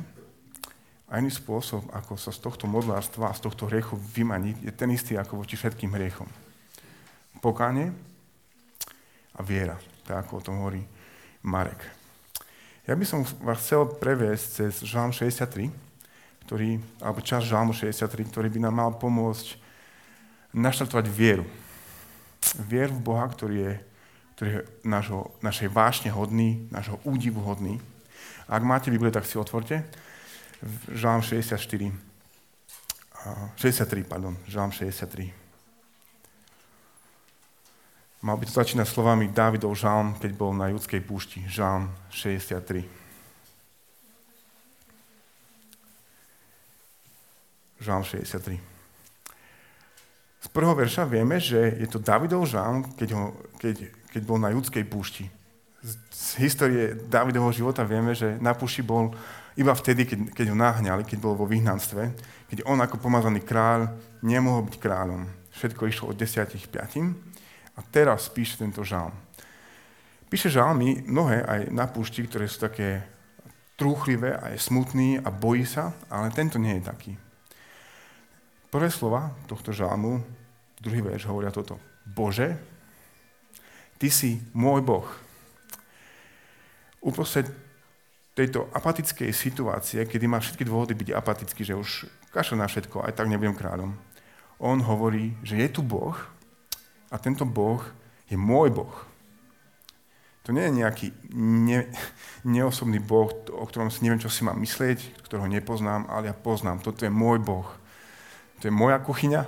A 1.11 1.19
iný 1.19 1.27
spôsob, 1.27 1.83
ako 1.91 2.15
sa 2.15 2.31
z 2.31 2.39
tohto 2.39 2.71
modlárstva 2.71 3.27
a 3.27 3.35
z 3.35 3.43
tohto 3.43 3.67
hriechu 3.67 3.99
vymaniť, 3.99 4.63
je 4.63 4.71
ten 4.71 4.87
istý 4.95 5.19
ako 5.19 5.43
voči 5.43 5.59
všetkým 5.59 5.91
hriechom. 5.91 6.27
Pokánie 7.43 7.91
a 9.35 9.43
viera, 9.43 9.75
tak 10.07 10.23
ako 10.23 10.39
o 10.39 10.43
tom 10.43 10.55
hovorí 10.63 10.83
Marek. 11.43 11.83
Ja 12.87 12.95
by 12.95 13.03
som 13.03 13.27
vás 13.43 13.59
chcel 13.59 13.83
previesť 13.99 14.45
cez 14.63 14.87
Žalm 14.87 15.11
63, 15.11 15.86
ktorý, 16.47 16.79
alebo 17.03 17.19
čas 17.19 17.43
Žalmu 17.43 17.75
63, 17.75 18.31
ktorý 18.31 18.47
by 18.47 18.59
nám 18.63 18.75
mal 18.79 18.91
pomôcť 18.95 19.59
naštartovať 20.55 21.05
vieru. 21.11 21.43
Vieru 22.63 22.95
v 22.95 23.03
Boha, 23.03 23.27
ktorý 23.27 23.55
je, 23.59 23.73
ktorý 24.39 24.49
je 24.55 24.61
našo, 24.87 25.35
našej 25.43 25.67
vášne 25.67 26.09
hodný, 26.15 26.71
našho 26.71 27.03
údivu 27.03 27.43
hodný. 27.43 27.83
Ak 28.47 28.63
máte 28.63 28.87
Biblie, 28.87 29.11
tak 29.11 29.27
si 29.27 29.35
otvorte. 29.35 29.83
Žalm 30.87 31.19
64. 31.19 31.91
63, 33.59 34.07
pardon, 34.07 34.39
Žalm 34.47 34.71
63. 34.71 35.35
Mal 38.23 38.35
by 38.39 38.43
to 38.47 38.55
začínať 38.55 38.87
slovami 38.87 39.29
Dávidov 39.29 39.77
žalm, 39.77 40.15
keď 40.17 40.31
bol 40.33 40.55
na 40.55 40.71
judskej 40.71 41.03
púšti. 41.03 41.43
Žalm 41.45 41.91
63. 42.09 43.06
Žalm 47.77 48.03
63. 48.03 48.57
Z 50.37 50.47
prvého 50.53 50.77
verša 50.77 51.03
vieme, 51.05 51.41
že 51.41 51.77
je 51.77 51.87
to 51.89 52.01
Davidov 52.01 52.45
žalm, 52.45 52.85
keď, 52.95 53.09
ho, 53.17 53.23
keď, 53.57 53.89
keď 54.13 54.21
bol 54.25 54.37
na 54.37 54.53
judskej 54.53 54.85
púšti. 54.85 55.25
Z 56.13 56.41
histórie 56.41 56.97
Davidovho 57.09 57.53
života 57.53 57.85
vieme, 57.85 58.17
že 58.17 58.37
na 58.41 58.53
púšti 58.53 58.81
bol 58.81 59.13
iba 59.57 59.73
vtedy, 59.73 60.05
keď, 60.05 60.19
keď 60.33 60.45
ho 60.53 60.57
nahňali, 60.57 61.03
keď 61.05 61.17
bol 61.21 61.33
vo 61.33 61.49
vyhnanstve, 61.49 62.01
keď 62.53 62.65
on 62.69 62.77
ako 62.81 63.01
pomazaný 63.01 63.41
kráľ 63.41 63.93
nemohol 64.21 64.65
byť 64.69 64.75
kráľom. 64.77 65.25
Všetko 65.53 65.89
išlo 65.89 66.05
od 66.13 66.17
10 66.17 66.47
5. 66.53 67.77
A 67.77 67.79
teraz 67.89 68.29
píše 68.29 68.61
tento 68.61 68.85
žalm. 68.85 69.13
Píše 70.29 70.49
žalmy 70.53 71.05
mnohé 71.05 71.45
aj 71.45 71.61
na 71.73 71.85
púšti, 71.89 72.25
ktoré 72.25 72.49
sú 72.49 72.61
také 72.67 73.05
trúchlivé 73.77 74.33
a 74.37 74.53
je 74.53 74.59
smutný 74.59 75.21
a 75.21 75.29
bojí 75.29 75.63
sa, 75.63 75.93
ale 76.09 76.33
tento 76.33 76.57
nie 76.57 76.81
je 76.81 76.83
taký. 76.83 77.13
Prvé 78.67 78.91
slova 78.91 79.31
tohto 79.47 79.71
žalmu, 79.71 80.23
druhý 80.81 80.99
verš 80.99 81.27
hovoria 81.27 81.51
toto. 81.51 81.79
Bože, 82.03 82.59
Ty 83.97 84.13
si 84.13 84.37
môj 84.53 84.85
Boh. 84.85 85.09
Uprostred 87.01 87.49
tejto 88.37 88.69
apatickej 88.69 89.33
situácie, 89.33 90.05
kedy 90.05 90.29
má 90.29 90.37
všetky 90.37 90.61
dôvody 90.61 90.93
byť 90.93 91.09
apatický, 91.17 91.65
že 91.65 91.73
už 91.73 92.05
kašle 92.29 92.61
na 92.61 92.69
všetko, 92.69 93.01
aj 93.01 93.17
tak 93.17 93.25
nebudem 93.25 93.57
kráľom. 93.57 93.97
On 94.61 94.77
hovorí, 94.77 95.33
že 95.41 95.57
je 95.57 95.69
tu 95.73 95.81
Boh 95.81 96.13
a 97.09 97.17
tento 97.17 97.41
Boh 97.41 97.81
je 98.29 98.37
môj 98.37 98.69
Boh. 98.69 98.93
To 100.45 100.53
nie 100.53 100.69
je 100.69 100.77
nejaký 100.77 101.07
ne, 101.33 101.89
neosobný 102.45 103.01
Boh, 103.01 103.33
o 103.49 103.65
ktorom 103.65 103.89
si 103.89 104.05
neviem, 104.05 104.21
čo 104.21 104.29
si 104.29 104.45
mám 104.45 104.61
myslieť, 104.61 105.25
ktorého 105.25 105.49
nepoznám, 105.49 106.05
ale 106.05 106.29
ja 106.29 106.35
poznám. 106.37 106.85
Toto 106.85 107.01
je 107.01 107.11
môj 107.11 107.41
Boh. 107.41 107.65
To 108.61 108.67
je 108.67 108.73
moja 108.73 108.97
kuchyňa. 108.99 109.41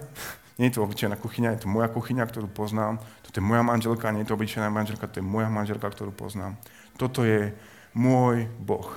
Nie 0.59 0.67
je 0.69 0.75
to 0.75 0.83
obyčajná 0.83 1.15
kuchyňa, 1.15 1.55
je 1.55 1.63
to 1.63 1.71
moja 1.71 1.87
kuchyňa, 1.87 2.27
ktorú 2.27 2.51
poznám. 2.51 2.99
Toto 3.23 3.39
je 3.39 3.45
moja 3.47 3.63
manželka, 3.63 4.11
nie 4.11 4.27
je 4.27 4.29
to 4.29 4.35
obyčajná 4.35 4.67
manželka, 4.67 5.07
to 5.07 5.23
je 5.23 5.25
moja 5.25 5.47
manželka, 5.47 5.87
ktorú 5.87 6.11
poznám. 6.11 6.59
Toto 6.99 7.23
je 7.23 7.55
môj 7.95 8.43
Boh. 8.59 8.91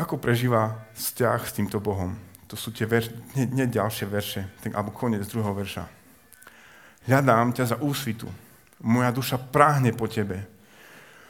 Ako 0.00 0.16
prežíva 0.16 0.80
vzťah 0.96 1.40
s 1.44 1.52
týmto 1.52 1.76
Bohom? 1.76 2.16
To 2.48 2.56
sú 2.56 2.72
tie 2.72 2.88
verš, 2.88 3.12
nie, 3.36 3.44
nie 3.52 3.68
ďalšie 3.68 4.08
verše, 4.08 4.48
tak, 4.64 4.72
alebo 4.72 4.96
koniec 4.96 5.28
druhého 5.28 5.52
verša. 5.52 5.84
Hľadám 7.04 7.52
ťa 7.52 7.64
za 7.64 7.76
úsvitu. 7.84 8.26
Moja 8.80 9.12
duša 9.12 9.36
práhne 9.36 9.92
po 9.92 10.08
tebe. 10.08 10.48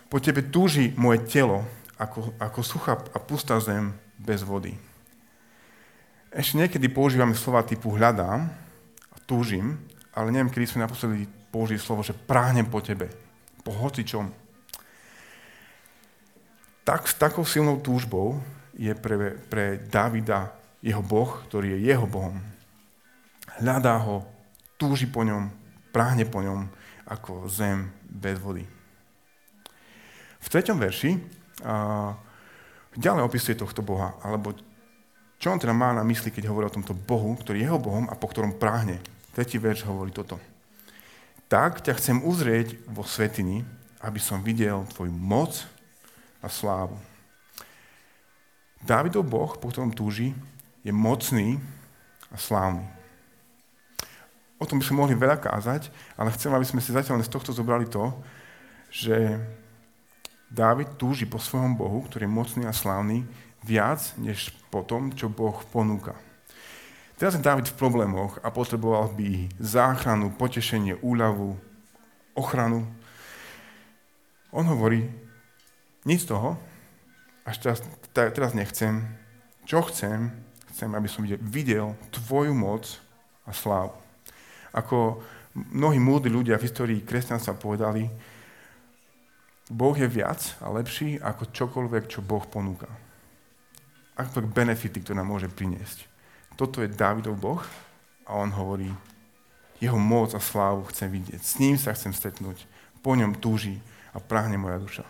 Po 0.07 0.23
tebe 0.23 0.47
túži 0.47 0.95
moje 0.95 1.27
telo, 1.27 1.67
ako, 1.99 2.31
ako 2.39 2.61
suchá 2.63 2.95
a 3.11 3.19
pustá 3.19 3.59
zem 3.59 3.91
bez 4.23 4.47
vody. 4.47 4.90
Ešte 6.31 6.63
niekedy 6.63 6.87
používame 6.87 7.35
slova 7.35 7.67
typu 7.67 7.91
hľadám 7.91 8.47
a 9.11 9.17
túžim, 9.27 9.83
ale 10.15 10.31
neviem, 10.31 10.51
kedy 10.51 10.67
sme 10.67 10.87
naposledy 10.87 11.27
použili 11.51 11.83
slovo, 11.83 12.07
že 12.07 12.15
práhnem 12.15 12.71
po 12.71 12.79
tebe 12.79 13.11
po 13.61 13.75
hocičom. 13.75 14.31
Tak, 16.87 17.07
s 17.07 17.15
takou 17.19 17.43
silnou 17.43 17.83
túžbou 17.83 18.41
je 18.75 18.95
pre, 18.97 19.37
pre 19.51 19.83
Davida 19.91 20.55
jeho 20.81 21.05
Boh, 21.05 21.45
ktorý 21.51 21.77
je 21.77 21.79
jeho 21.93 22.09
Bohom. 22.09 22.41
Hľadá 23.61 24.01
ho, 24.01 24.25
túži 24.81 25.05
po 25.05 25.21
ňom, 25.27 25.53
práhne 25.93 26.25
po 26.25 26.41
ňom, 26.41 26.71
ako 27.05 27.51
zem 27.51 27.93
bez 28.07 28.41
vody. 28.41 28.65
V 30.41 30.47
treťom 30.49 30.81
verši 30.81 31.21
a, 31.67 32.17
ďalej 32.97 33.23
opisuje 33.29 33.61
tohto 33.61 33.85
Boha, 33.85 34.17
alebo 34.25 34.57
čo 35.41 35.49
on 35.49 35.57
teda 35.57 35.73
má 35.73 35.97
na 35.97 36.05
mysli, 36.05 36.29
keď 36.29 36.53
hovorí 36.53 36.69
o 36.69 36.77
tomto 36.77 36.93
Bohu, 36.93 37.33
ktorý 37.41 37.65
je 37.65 37.67
jeho 37.67 37.81
Bohom 37.81 38.05
a 38.07 38.15
po 38.15 38.29
ktorom 38.29 38.61
práhne. 38.61 39.01
Tretí 39.33 39.57
verš 39.57 39.89
hovorí 39.89 40.13
toto 40.13 40.37
tak 41.51 41.83
ťa 41.83 41.99
chcem 41.99 42.23
uzrieť 42.23 42.79
vo 42.87 43.03
svetini, 43.03 43.67
aby 43.99 44.23
som 44.23 44.39
videl 44.39 44.87
tvoju 44.95 45.11
moc 45.11 45.67
a 46.39 46.47
slávu. 46.47 46.95
Dávidov 48.87 49.27
Boh, 49.27 49.51
po 49.59 49.67
ktorom 49.75 49.91
túži, 49.91 50.31
je 50.87 50.95
mocný 50.95 51.59
a 52.31 52.39
slávny. 52.39 52.87
O 54.63 54.65
tom 54.65 54.79
by 54.79 54.87
sme 54.87 55.03
mohli 55.03 55.19
veľa 55.19 55.43
kázať, 55.43 55.91
ale 56.15 56.33
chcem, 56.39 56.55
aby 56.55 56.65
sme 56.65 56.79
si 56.79 56.95
zatiaľ 56.95 57.19
z 57.27 57.35
tohto 57.35 57.51
zobrali 57.51 57.91
to, 57.91 58.15
že 58.95 59.43
Dávid 60.51 60.99
túži 60.99 61.27
po 61.27 61.43
svojom 61.43 61.75
Bohu, 61.75 62.03
ktorý 62.07 62.31
je 62.31 62.37
mocný 62.39 62.63
a 62.67 62.75
slávny, 62.75 63.27
viac, 63.65 64.15
než 64.17 64.53
po 64.73 64.81
tom, 64.87 65.13
čo 65.13 65.29
Boh 65.29 65.57
ponúka. 65.69 66.17
Teraz 67.21 67.37
je 67.37 67.45
David 67.45 67.69
v 67.69 67.77
problémoch 67.77 68.41
a 68.41 68.49
potreboval 68.49 69.13
by 69.13 69.53
záchranu, 69.61 70.33
potešenie, 70.33 70.97
úľavu, 71.05 71.53
ochranu. 72.33 72.89
On 74.49 74.65
hovorí, 74.65 75.05
nic 76.09 76.25
z 76.25 76.33
toho, 76.33 76.57
až 77.45 77.61
teraz, 77.61 77.79
teraz 78.17 78.57
nechcem. 78.57 79.05
Čo 79.69 79.85
chcem? 79.93 80.33
Chcem, 80.73 80.97
aby 80.97 81.09
som 81.13 81.29
videl 81.29 81.93
tvoju 82.09 82.57
moc 82.57 82.89
a 83.45 83.53
slávu. 83.53 83.93
Ako 84.73 85.21
mnohí 85.53 86.01
múdri 86.01 86.33
ľudia 86.33 86.57
v 86.57 86.65
histórii 86.65 87.01
kresťanstva 87.05 87.59
povedali, 87.59 88.09
Boh 89.69 89.95
je 89.95 90.09
viac 90.09 90.57
a 90.65 90.73
lepší 90.73 91.21
ako 91.21 91.53
čokoľvek, 91.53 92.09
čo 92.09 92.25
Boh 92.25 92.43
ponúka. 92.49 92.89
Ako 94.21 94.45
benefity, 94.45 95.01
ktoré 95.01 95.17
nám 95.17 95.33
môže 95.33 95.49
priniesť 95.49 96.11
toto 96.61 96.85
je 96.85 96.93
Dávidov 96.93 97.41
Boh 97.41 97.65
a 98.29 98.37
on 98.37 98.53
hovorí, 98.53 98.93
jeho 99.81 99.97
moc 99.97 100.37
a 100.37 100.41
slávu 100.45 100.85
chcem 100.93 101.09
vidieť, 101.09 101.41
s 101.41 101.57
ním 101.57 101.81
sa 101.81 101.97
chcem 101.97 102.13
stretnúť, 102.13 102.69
po 103.01 103.17
ňom 103.17 103.33
túži 103.41 103.81
a 104.13 104.21
práhne 104.21 104.61
moja 104.61 104.77
duša. 104.77 105.09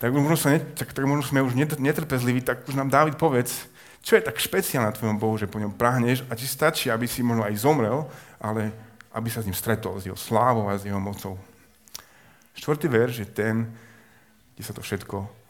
Tak 0.00 0.08
možno, 0.08 0.40
sa 0.40 0.56
tak, 0.56 0.96
tak 0.96 1.04
možno 1.04 1.20
sme 1.20 1.44
už 1.44 1.52
netrpezliví, 1.76 2.40
tak 2.40 2.64
už 2.64 2.72
nám 2.72 2.88
Dávid 2.88 3.20
povedz, 3.20 3.68
čo 4.00 4.16
je 4.16 4.24
tak 4.24 4.40
špeciálne 4.40 4.88
na 4.88 4.96
tvojom 4.96 5.20
Bohu, 5.20 5.36
že 5.36 5.46
po 5.46 5.60
ňom 5.60 5.76
prahneš 5.76 6.24
a 6.26 6.34
ti 6.34 6.48
stačí, 6.48 6.88
aby 6.88 7.04
si 7.04 7.20
možno 7.20 7.44
aj 7.44 7.60
zomrel, 7.60 8.08
ale 8.40 8.72
aby 9.12 9.28
sa 9.28 9.44
s 9.44 9.46
ním 9.46 9.54
stretol, 9.54 10.00
s 10.00 10.08
jeho 10.08 10.16
slávou 10.16 10.66
a 10.72 10.80
s 10.80 10.88
jeho 10.88 10.98
mocou. 10.98 11.36
Štvrtý 12.56 12.88
verš 12.88 13.14
je 13.20 13.28
ten, 13.28 13.68
kde 14.56 14.62
sa 14.64 14.72
to 14.72 14.80
všetko 14.80 15.41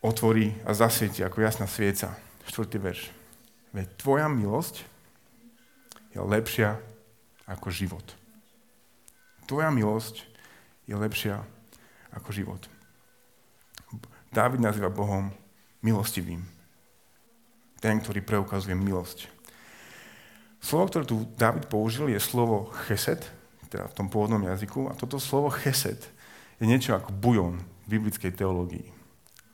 otvorí 0.00 0.56
a 0.64 0.72
zasvieti 0.72 1.20
ako 1.20 1.44
jasná 1.44 1.68
svieca. 1.68 2.16
Štvrtý 2.48 2.76
verš. 2.80 3.00
Veď 3.70 3.86
tvoja 4.00 4.26
milosť 4.26 4.82
je 6.10 6.18
lepšia 6.18 6.80
ako 7.46 7.70
život. 7.70 8.04
Tvoja 9.46 9.70
milosť 9.70 10.26
je 10.88 10.94
lepšia 10.98 11.44
ako 12.10 12.30
život. 12.34 12.62
Dávid 14.30 14.62
nazýva 14.62 14.90
Bohom 14.90 15.30
milostivým. 15.82 16.42
Ten, 17.78 17.98
ktorý 17.98 18.22
preukazuje 18.22 18.74
milosť. 18.74 19.26
Slovo, 20.60 20.92
ktoré 20.92 21.04
tu 21.08 21.24
Dávid 21.40 21.66
použil, 21.72 22.12
je 22.12 22.20
slovo 22.20 22.68
chesed, 22.86 23.24
teda 23.72 23.88
v 23.88 23.96
tom 23.96 24.06
pôvodnom 24.12 24.44
jazyku. 24.44 24.92
A 24.92 24.94
toto 24.94 25.16
slovo 25.16 25.48
chesed 25.48 25.98
je 26.60 26.68
niečo 26.68 26.92
ako 26.92 27.16
bujon 27.16 27.56
v 27.88 27.96
biblickej 27.96 28.36
teológii. 28.36 28.99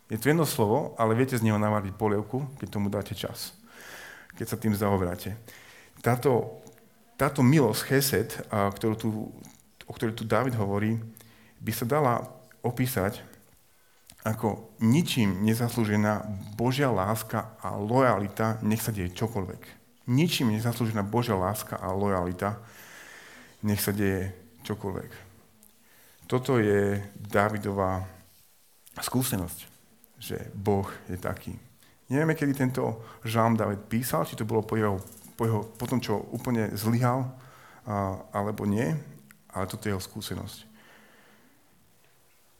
Je 0.07 0.19
to 0.19 0.31
jedno 0.31 0.47
slovo, 0.47 0.95
ale 0.99 1.19
viete 1.19 1.35
z 1.35 1.43
neho 1.43 1.59
navariť 1.59 1.95
polievku, 1.99 2.47
keď 2.63 2.69
tomu 2.71 2.87
dáte 2.87 3.15
čas 3.15 3.57
keď 4.37 4.47
sa 4.47 4.61
tým 4.61 4.77
zaoberáte. 4.77 5.33
Táto 6.05 6.61
táto 7.17 7.41
milosť, 7.41 7.81
chesed, 7.89 8.29
ktorú 8.53 8.95
tu, 9.01 9.09
o 9.89 9.93
ktorej 9.97 10.13
tu 10.13 10.29
David 10.29 10.53
hovorí, 10.61 11.01
by 11.65 11.73
sa 11.73 11.89
dala 11.89 12.29
opísať 12.61 13.25
ako 14.21 14.77
ničím 14.85 15.41
nezaslúžená 15.47 16.29
Božia 16.61 16.93
láska 16.93 17.57
a 17.65 17.73
lojalita, 17.79 18.61
nech 18.61 18.85
sa 18.85 18.93
deje 18.93 19.17
čokoľvek. 19.17 19.63
Ničím 20.13 20.53
nezaslúžená 20.53 21.01
Božia 21.07 21.41
láska 21.41 21.81
a 21.81 21.89
lojalita, 21.97 22.61
nech 23.65 23.81
sa 23.81 23.97
deje 23.97 24.37
čokoľvek. 24.69 25.11
Toto 26.29 26.61
je 26.61 27.01
Davidová 27.17 28.05
skúsenosť, 28.99 29.76
že 30.17 30.51
Boh 30.57 30.89
je 31.09 31.17
taký. 31.21 31.53
Nevieme, 32.07 32.39
kedy 32.39 32.53
tento 32.55 33.03
žalm 33.27 33.59
David 33.59 33.91
písal, 33.91 34.23
či 34.25 34.39
to 34.39 34.47
bolo 34.47 34.63
po, 34.63 34.79
jeho, 34.79 35.03
po, 35.35 35.43
jeho, 35.45 35.61
po 35.75 35.85
tom, 35.91 35.99
čo 35.99 36.23
úplne 36.31 36.71
zlyhal, 36.73 37.27
alebo 38.31 38.67
nie, 38.67 38.95
ale 39.51 39.65
toto 39.67 39.87
je 39.87 39.95
jeho 39.95 40.03
skúsenosť. 40.03 40.67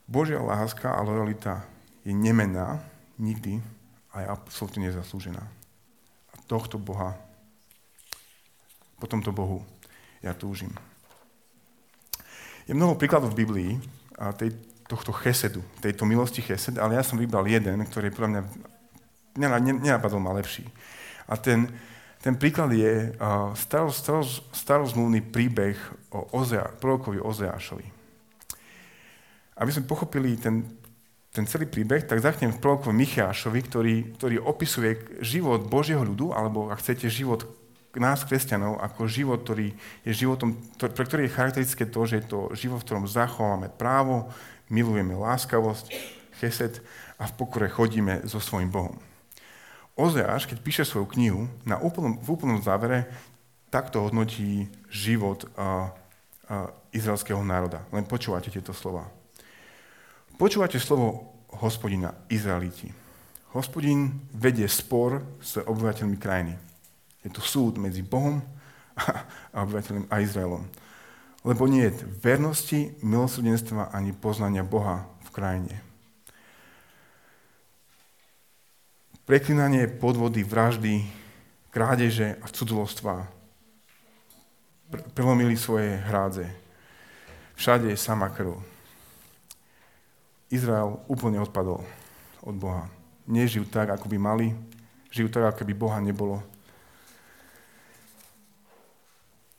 Božia 0.07 0.39
láska 0.39 0.95
a 0.95 1.03
lojalita 1.03 1.67
je 2.07 2.15
nemená 2.15 2.79
nikdy 3.19 3.59
a 4.15 4.23
je 4.23 4.27
absolútne 4.31 4.87
nezaslúžená. 4.87 5.43
A 6.31 6.35
tohto 6.47 6.79
Boha, 6.79 7.19
po 9.03 9.07
tomto 9.11 9.35
Bohu 9.35 9.67
ja 10.23 10.31
túžim. 10.35 10.71
Je 12.67 12.75
mnoho 12.75 12.99
príkladov 12.99 13.35
v 13.35 13.47
Biblii 13.47 13.71
tej, 14.39 14.55
tohto 14.87 15.11
chesedu, 15.11 15.63
tejto 15.83 16.07
milosti 16.07 16.43
chesed, 16.43 16.79
ale 16.79 16.95
ja 16.95 17.03
som 17.03 17.19
vybral 17.19 17.47
jeden, 17.47 17.83
ktorý 17.87 18.15
podľa 18.15 18.31
mňa 18.31 18.43
nenapadol 19.83 20.23
ma 20.23 20.33
lepší. 20.35 20.63
A 21.27 21.35
ten, 21.35 21.67
ten 22.23 22.39
príklad 22.39 22.71
je 22.71 23.11
uh, 23.19 23.51
starozmluvný 24.55 25.27
príbeh 25.27 25.77
o 26.15 26.31
Ozea, 26.39 26.71
prorokovi 26.79 27.19
Ozeášovi. 27.19 27.87
Aby 29.59 29.71
sme 29.75 29.91
pochopili 29.91 30.39
ten, 30.39 30.63
ten 31.35 31.45
celý 31.51 31.67
príbeh, 31.67 32.07
tak 32.07 32.23
začnem 32.23 32.55
v 32.55 32.63
prorokovi 32.63 32.95
Michiášovi, 32.95 33.61
ktorý, 33.67 33.95
ktorý 34.17 34.37
opisuje 34.39 35.19
život 35.21 35.67
Božieho 35.67 36.07
ľudu, 36.07 36.31
alebo 36.31 36.71
ak 36.71 36.79
chcete, 36.79 37.11
život 37.11 37.43
nás, 37.97 38.29
kresťanov, 38.29 38.77
ako 38.77 39.09
život, 39.09 39.41
ktorý 39.41 39.73
je 40.05 40.13
životom, 40.13 40.53
pre 40.77 41.05
ktorý 41.09 41.27
je 41.27 41.37
charakteristické 41.37 41.89
to, 41.89 42.01
že 42.05 42.15
je 42.21 42.25
to 42.29 42.41
život, 42.53 42.85
v 42.85 42.87
ktorom 42.87 43.09
zachováme 43.09 43.73
právo, 43.73 44.29
milujeme 44.69 45.15
láskavosť, 45.15 45.93
chesed 46.41 46.83
a 47.17 47.27
v 47.27 47.33
pokore 47.37 47.69
chodíme 47.71 48.25
so 48.29 48.43
svojím 48.43 48.71
Bohom. 48.71 48.97
Ozeáš, 49.97 50.45
keď 50.45 50.59
píše 50.61 50.85
svoju 50.85 51.09
knihu, 51.17 51.49
na 51.65 51.81
úplnom, 51.81 52.21
v 52.21 52.29
úplnom 52.37 52.61
závere 52.61 53.09
takto 53.73 54.05
hodnotí 54.05 54.69
život 54.93 55.49
a, 55.57 55.89
a 56.47 56.69
izraelského 56.93 57.41
národa. 57.41 57.81
Len 57.89 58.05
počúvate 58.05 58.53
tieto 58.53 58.77
slova. 58.77 59.09
Počúvate 60.37 60.77
slovo 60.77 61.33
hospodina 61.65 62.13
Izraeliti. 62.29 62.93
Hospodin 63.57 64.29
vedie 64.37 64.69
spor 64.69 65.25
s 65.41 65.57
obyvateľmi 65.57 66.21
krajiny. 66.21 66.55
Je 67.25 67.33
to 67.33 67.41
súd 67.41 67.81
medzi 67.81 68.05
Bohom 68.05 68.45
a 69.57 69.65
obyvateľom 69.65 70.13
a 70.13 70.21
Izraelom. 70.21 70.69
Lebo 71.47 71.71
nie 71.71 71.87
je 71.87 72.03
vernosti, 72.19 72.91
milosrdenstva 73.07 73.95
ani 73.95 74.11
poznania 74.11 74.67
Boha 74.67 75.07
v 75.23 75.29
krajine. 75.31 75.75
Preklinanie, 79.23 79.87
podvody, 79.87 80.43
vraždy, 80.43 81.07
krádeže 81.71 82.35
a 82.43 82.47
cudzolostva 82.51 83.31
prelomili 85.15 85.55
svoje 85.55 85.99
hrádze. 86.03 86.47
Všade 87.55 87.91
je 87.91 87.99
sama 87.99 88.31
krv 88.31 88.59
Izrael 90.47 91.03
úplne 91.11 91.43
odpadol 91.43 91.83
od 92.47 92.55
Boha. 92.55 92.87
Nežijú 93.27 93.67
tak, 93.67 93.91
ako 93.91 94.07
by 94.07 94.19
mali, 94.19 94.47
žijú 95.11 95.27
tak, 95.27 95.51
ako 95.51 95.67
by 95.67 95.75
Boha 95.75 95.99
nebolo. 95.99 96.39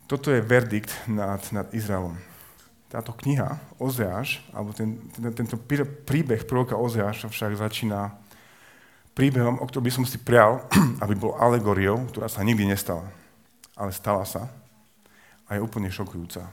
Toto 0.08 0.32
je 0.32 0.40
verdikt 0.40 0.88
nad, 1.12 1.44
nad 1.52 1.68
Izraelom. 1.76 2.16
Táto 2.88 3.12
kniha, 3.12 3.60
Ozeáš, 3.76 4.40
alebo 4.56 4.72
ten, 4.72 4.96
ten, 5.12 5.36
tento 5.36 5.60
príbeh 6.08 6.48
proroka 6.48 6.80
Ozeáša 6.80 7.28
však 7.28 7.60
začína 7.60 8.16
príbehom, 9.12 9.60
o 9.60 9.68
ktorom 9.68 9.84
by 9.84 9.92
som 9.92 10.06
si 10.08 10.16
prial, 10.16 10.64
aby 11.04 11.12
bol 11.12 11.36
alegóriou, 11.36 12.08
ktorá 12.08 12.32
sa 12.32 12.48
nikdy 12.48 12.64
nestala. 12.64 13.04
Ale 13.76 13.92
stala 13.92 14.24
sa 14.24 14.48
a 15.52 15.60
je 15.60 15.64
úplne 15.64 15.92
šokujúca. 15.92 16.48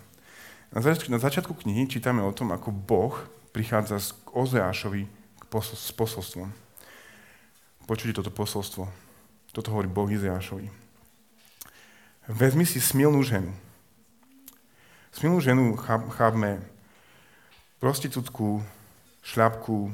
Na 0.74 0.82
začiatku, 0.82 1.08
na 1.14 1.22
začiatku 1.22 1.54
knihy 1.54 1.86
čítame 1.86 2.26
o 2.26 2.34
tom, 2.34 2.50
ako 2.50 2.74
Boh 2.74 3.14
prichádza 3.54 4.02
k 4.02 4.28
Ozeášovi 4.34 5.06
s 5.54 5.90
posolstvom. 5.94 6.50
Počujte 7.86 8.18
toto 8.18 8.34
posolstvo. 8.34 8.90
Toto 9.54 9.68
hovorí 9.70 9.86
Boh 9.86 10.10
Izeášovi. 10.10 10.83
Vezmi 12.24 12.64
si 12.64 12.80
smilnú 12.80 13.20
ženu. 13.20 13.52
Smilnú 15.12 15.44
ženu 15.44 15.76
chápme 16.16 16.64
prostitútku, 17.76 18.64
šľapku 19.20 19.92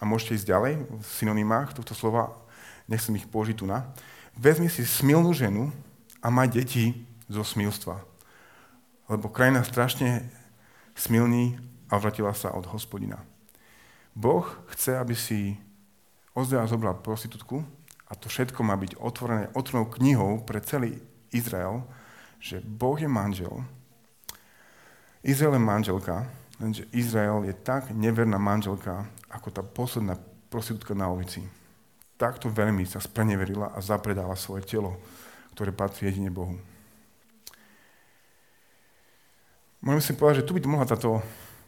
a 0.00 0.02
môžete 0.08 0.40
ísť 0.40 0.48
ďalej 0.48 0.72
v 0.80 1.08
synonymách 1.12 1.76
tohto 1.76 1.92
slova, 1.92 2.32
nechcem 2.88 3.12
ich 3.20 3.28
použiť 3.28 3.60
tu 3.60 3.68
na. 3.68 3.84
Vezmi 4.32 4.72
si 4.72 4.88
smilnú 4.88 5.36
ženu 5.36 5.68
a 6.24 6.32
maj 6.32 6.48
deti 6.48 7.04
zo 7.28 7.44
smilstva. 7.44 8.00
Lebo 9.12 9.28
krajina 9.28 9.60
strašne 9.60 10.24
smilní 10.96 11.60
a 11.92 12.00
vratila 12.00 12.32
sa 12.32 12.56
od 12.56 12.64
hospodina. 12.72 13.20
Boh 14.16 14.48
chce, 14.72 14.96
aby 14.96 15.12
si 15.12 15.60
Ozea 16.32 16.64
zobral 16.64 16.96
prostitútku 16.96 17.60
a 18.06 18.12
to 18.14 18.30
všetko 18.30 18.62
má 18.62 18.78
byť 18.78 18.98
otvorené 19.02 19.50
otvorenou 19.52 19.90
knihou 19.90 20.46
pre 20.46 20.62
celý 20.62 20.98
Izrael, 21.34 21.82
že 22.38 22.62
Boh 22.62 22.94
je 22.94 23.10
manžel, 23.10 23.66
Izrael 25.26 25.58
je 25.58 25.62
manželka, 25.66 26.16
lenže 26.62 26.86
Izrael 26.94 27.42
je 27.50 27.54
tak 27.54 27.90
neverná 27.90 28.38
manželka, 28.38 29.10
ako 29.26 29.48
tá 29.50 29.62
posledná 29.66 30.14
prostitútka 30.46 30.94
na 30.94 31.10
ulici. 31.10 31.42
Takto 32.14 32.46
veľmi 32.46 32.86
sa 32.86 33.02
spreneverila 33.02 33.74
a 33.74 33.82
zapredala 33.82 34.38
svoje 34.38 34.62
telo, 34.64 35.02
ktoré 35.58 35.74
patrí 35.74 36.06
jedine 36.06 36.30
Bohu. 36.30 36.54
Môžem 39.82 40.02
si 40.02 40.12
povedať, 40.14 40.46
že 40.46 40.46
tu 40.46 40.54
by 40.54 40.62
mohla 40.64 40.86
táto 40.86 41.20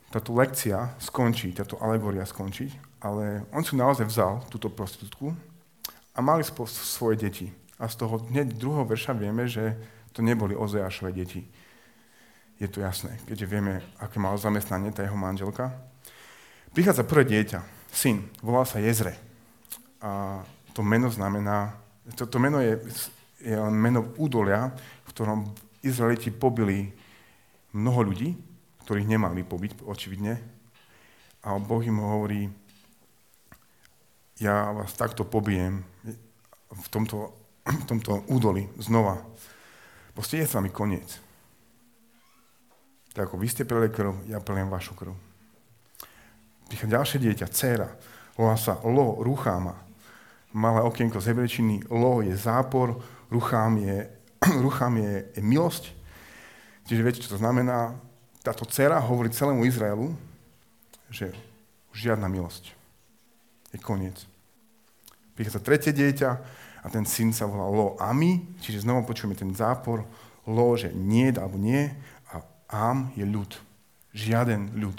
táto 0.09 0.33
lekcia 0.33 0.97
skončí, 0.97 1.53
táto 1.53 1.77
alegória 1.85 2.25
skončí, 2.25 2.73
ale 3.05 3.45
on 3.53 3.61
si 3.61 3.77
naozaj 3.77 4.09
vzal 4.09 4.41
túto 4.49 4.73
prostitútku 4.73 5.37
a 6.19 6.21
mali 6.21 6.43
svoje 6.67 7.15
deti. 7.15 7.47
A 7.79 7.87
z 7.87 7.95
toho 7.95 8.19
hneď 8.27 8.59
druhého 8.59 8.83
verša 8.83 9.15
vieme, 9.15 9.47
že 9.47 9.79
to 10.11 10.19
neboli 10.19 10.59
Ozeášové 10.59 11.15
deti. 11.15 11.47
Je 12.59 12.67
to 12.67 12.83
jasné, 12.83 13.15
keďže 13.23 13.47
vieme, 13.47 13.79
aké 14.03 14.19
malo 14.19 14.35
zamestnanie 14.35 14.91
tá 14.91 15.07
jeho 15.07 15.15
manželka. 15.15 15.71
Prichádza 16.75 17.07
prvé 17.07 17.23
dieťa, 17.23 17.63
syn, 17.95 18.27
volá 18.43 18.67
sa 18.67 18.83
Jezre. 18.83 19.15
A 20.03 20.43
to 20.75 20.83
meno 20.83 21.07
znamená, 21.07 21.79
to, 22.19 22.27
to 22.27 22.43
meno 22.43 22.59
je, 22.59 22.83
je 23.39 23.55
meno 23.71 24.11
údolia, 24.19 24.75
v 25.07 25.11
ktorom 25.15 25.55
Izraeliti 25.87 26.35
pobili 26.35 26.91
mnoho 27.71 28.11
ľudí, 28.11 28.35
ktorých 28.83 29.07
nemali 29.07 29.47
pobyť, 29.47 29.87
očividne. 29.87 30.35
A 31.47 31.55
Boh 31.63 31.83
im 31.87 32.03
hovorí, 32.03 32.51
ja 34.43 34.75
vás 34.75 34.95
takto 34.99 35.23
pobijem 35.23 35.87
v 36.73 36.87
tomto, 36.93 37.33
v 37.65 37.85
tomto 37.89 38.25
údoli 38.29 38.69
znova. 38.81 39.21
Proste 40.13 40.43
je 40.43 40.47
s 40.49 40.55
vami 40.57 40.69
koniec. 40.69 41.21
Tak 43.15 43.31
ako 43.31 43.41
vy 43.41 43.49
ste 43.49 43.65
preli 43.65 43.89
krv, 43.89 44.29
ja 44.29 44.39
preliem 44.39 44.71
vašu 44.71 44.95
krv. 44.95 45.15
Prichádza 46.69 46.95
ďalšie 47.01 47.19
dieťa, 47.25 47.47
dcera, 47.49 47.89
volá 48.37 48.55
sa 48.61 48.77
Lo 48.85 49.25
Rucháma. 49.25 49.75
Malé 50.53 50.81
okienko 50.85 51.21
z 51.21 51.33
hebrečiny, 51.33 51.89
Lo 51.89 52.21
je 52.21 52.37
zápor, 52.37 53.01
Ruchám 53.33 53.81
je, 53.81 53.97
Ruchám 54.65 55.01
je, 55.01 55.13
je 55.33 55.43
milosť. 55.43 55.85
Čiže 56.89 57.05
viete, 57.05 57.23
čo 57.25 57.37
to 57.37 57.41
znamená? 57.41 57.97
táto 58.43 58.65
dcera 58.65 58.97
hovorí 59.03 59.29
celému 59.29 59.69
Izraelu, 59.69 60.15
že 61.11 61.35
už 61.93 61.97
žiadna 62.09 62.29
milosť. 62.31 62.73
Je 63.75 63.79
koniec. 63.81 64.28
Prichádza 65.39 65.63
tretie 65.63 65.95
dieťa 65.95 66.31
a 66.83 66.87
ten 66.91 67.07
syn 67.07 67.31
sa 67.31 67.47
volá 67.47 67.71
Lo 67.71 67.95
Ami, 68.03 68.43
čiže 68.59 68.83
znovu 68.83 69.07
počujeme 69.07 69.39
ten 69.39 69.55
zápor. 69.55 70.03
Lo, 70.51 70.75
že 70.75 70.91
nie 70.91 71.31
alebo 71.31 71.55
nie 71.55 71.95
a 72.35 72.43
Am 72.75 73.15
je 73.15 73.23
ľud. 73.23 73.55
Žiaden 74.11 74.75
ľud. 74.75 74.99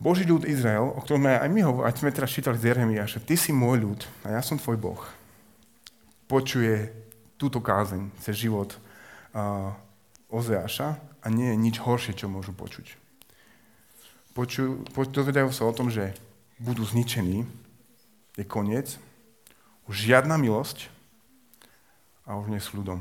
Boží 0.00 0.24
ľud 0.24 0.48
Izrael, 0.48 0.88
o 0.88 1.00
ktorom 1.04 1.28
aj 1.28 1.48
my 1.52 1.60
hovoríme, 1.60 1.88
aj 1.88 2.00
sme 2.00 2.16
teraz 2.16 2.32
čítali 2.32 2.56
z 2.56 2.72
Jeremia, 2.72 3.04
že 3.04 3.20
ty 3.20 3.36
si 3.36 3.52
môj 3.52 3.84
ľud 3.84 4.00
a 4.24 4.36
ja 4.36 4.40
som 4.40 4.56
tvoj 4.56 4.80
Boh, 4.80 5.00
počuje 6.24 6.88
túto 7.36 7.60
kázeň, 7.60 8.12
cez 8.20 8.36
život 8.36 8.76
uh, 9.36 9.72
Ozeáša 10.32 11.00
a 11.20 11.26
nie 11.28 11.52
je 11.52 11.56
nič 11.56 11.76
horšie, 11.80 12.16
čo 12.16 12.32
môžu 12.32 12.52
počuť. 12.52 12.96
Poču, 14.36 14.84
po, 14.92 15.04
dozvedajú 15.04 15.48
sa 15.48 15.64
o 15.64 15.72
tom, 15.72 15.88
že 15.88 16.12
budú 16.60 16.84
zničení, 16.84 17.48
je 18.36 18.44
koniec, 18.44 19.00
už 19.88 19.94
žiadna 19.96 20.36
milosť 20.36 20.92
a 22.28 22.36
už 22.36 22.52
nie 22.52 22.60
s 22.60 22.70
ľudom. 22.76 23.00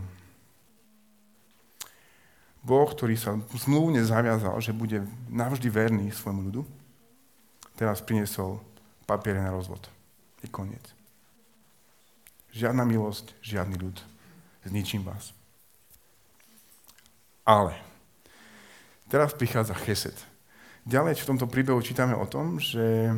Boh, 2.66 2.90
ktorý 2.90 3.14
sa 3.14 3.38
zmluvne 3.54 4.02
zaviazal, 4.02 4.58
že 4.58 4.74
bude 4.74 5.06
navždy 5.30 5.70
verný 5.70 6.10
svojmu 6.10 6.50
ľudu, 6.50 6.62
teraz 7.78 8.02
priniesol 8.02 8.58
papiere 9.06 9.38
na 9.38 9.54
rozvod. 9.54 9.86
Je 10.42 10.50
koniec. 10.50 10.82
Žiadna 12.56 12.88
milosť, 12.88 13.38
žiadny 13.46 13.78
ľud. 13.78 14.02
Zničím 14.66 15.06
vás. 15.06 15.30
Ale 17.46 17.78
teraz 19.06 19.38
prichádza 19.38 19.78
Chesed. 19.78 20.18
Ďalej 20.90 21.22
v 21.22 21.30
tomto 21.30 21.46
príbehu 21.46 21.78
čítame 21.86 22.18
o 22.18 22.26
tom, 22.26 22.58
že 22.58 23.14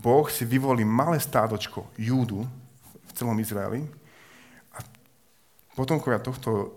Boh 0.00 0.26
si 0.26 0.42
vyvolí 0.42 0.82
malé 0.82 1.20
stádočko 1.22 1.94
Júdu 1.94 2.42
v 3.06 3.10
celom 3.14 3.38
Izraeli 3.38 3.86
a 4.74 4.78
potomkovia 5.78 6.18
tohto 6.18 6.74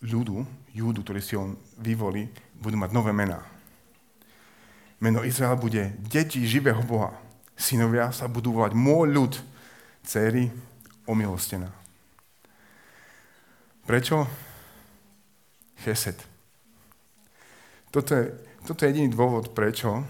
ľudu, 0.00 0.46
Júdu, 0.72 1.02
ktorý 1.04 1.20
si 1.20 1.34
on 1.36 1.58
vyvolí, 1.76 2.30
budú 2.56 2.76
mať 2.78 2.90
nové 2.94 3.12
mená. 3.12 3.42
Meno 4.98 5.22
Izrael 5.22 5.58
bude 5.60 5.94
deti 6.10 6.42
živého 6.42 6.82
Boha. 6.82 7.14
Synovia 7.54 8.10
sa 8.10 8.26
budú 8.26 8.54
volať 8.54 8.74
môj 8.74 9.06
ľud, 9.14 9.32
céry 10.02 10.50
omilostená. 11.06 11.70
Prečo? 13.86 14.26
Chesed. 15.84 16.18
Toto 17.88 18.12
je, 18.12 18.24
toto 18.66 18.84
je 18.84 18.90
jediný 18.90 19.08
dôvod, 19.14 19.54
prečo 19.54 20.04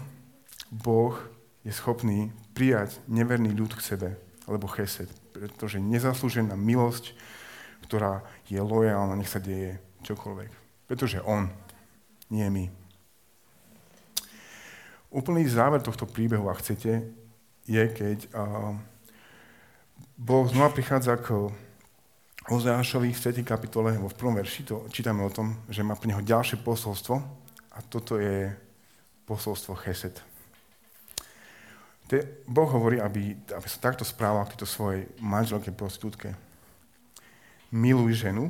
Boh 0.67 1.15
je 1.63 1.71
schopný 1.75 2.31
prijať 2.55 2.99
neverný 3.07 3.51
ľud 3.51 3.75
k 3.75 3.83
sebe, 3.83 4.09
alebo 4.47 4.71
chesed. 4.71 5.11
Pretože 5.35 5.79
nezaslúžená 5.79 6.55
milosť, 6.55 7.15
ktorá 7.87 8.23
je 8.47 8.59
lojálna, 8.59 9.15
nech 9.15 9.31
sa 9.31 9.43
deje 9.43 9.79
čokoľvek. 10.03 10.51
Pretože 10.87 11.23
On, 11.23 11.51
nie 12.31 12.47
my. 12.47 12.65
Úplný 15.09 15.43
záver 15.49 15.81
tohto 15.81 16.05
príbehu, 16.05 16.49
ak 16.49 16.61
chcete, 16.61 17.01
je, 17.65 17.83
keď 17.89 18.29
uh, 18.33 18.77
Boh 20.17 20.45
znova 20.49 20.69
prichádza 20.73 21.17
k 21.17 21.49
Ozeášovi 22.49 23.13
v 23.13 23.21
3. 23.21 23.45
kapitole, 23.45 23.93
v 23.97 24.17
prvom 24.17 24.37
verši, 24.37 24.65
to 24.65 24.85
čítame 24.89 25.21
o 25.21 25.33
tom, 25.33 25.53
že 25.69 25.85
má 25.85 25.93
pre 25.93 26.09
neho 26.09 26.21
ďalšie 26.21 26.61
posolstvo 26.61 27.15
a 27.73 27.77
toto 27.85 28.17
je 28.17 28.49
posolstvo 29.29 29.77
Chesed. 29.77 30.28
Boh 32.49 32.69
hovorí, 32.73 32.97
aby, 32.97 33.37
aby 33.37 33.67
sa 33.69 33.93
takto 33.93 34.01
správal 34.01 34.49
k 34.49 34.57
tejto 34.57 34.65
svojej 34.65 35.05
manželke 35.21 35.69
prostitútke. 35.69 36.33
Miluj 37.69 38.25
ženu, 38.25 38.49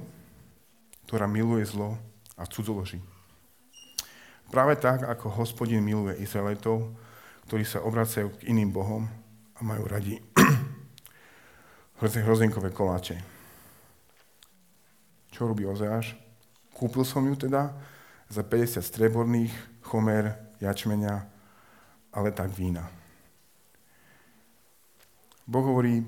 ktorá 1.11 1.27
miluje 1.27 1.67
zlo 1.67 1.99
a 2.39 2.47
cudzoloží. 2.47 3.03
Práve 4.47 4.79
tak, 4.79 5.03
ako 5.03 5.43
hospodin 5.43 5.83
miluje 5.83 6.23
Izraelitov, 6.23 6.87
ktorí 7.51 7.67
sa 7.67 7.83
obracajú 7.83 8.31
k 8.39 8.47
iným 8.47 8.71
bohom 8.71 9.03
a 9.57 9.59
majú 9.61 9.83
radi 9.91 10.17
hrozenkové 11.99 12.71
koláče. 12.71 13.19
Čo 15.35 15.51
robí 15.51 15.67
Ozeáš? 15.67 16.15
Kúpil 16.71 17.03
som 17.03 17.27
ju 17.27 17.35
teda 17.35 17.75
za 18.31 18.41
50 18.41 18.79
streborných, 18.79 19.51
chomer, 19.83 20.37
jačmenia, 20.63 21.27
ale 22.15 22.31
tak 22.31 22.55
vína. 22.55 22.98
Boh 25.49 25.65
hovorí 25.65 26.05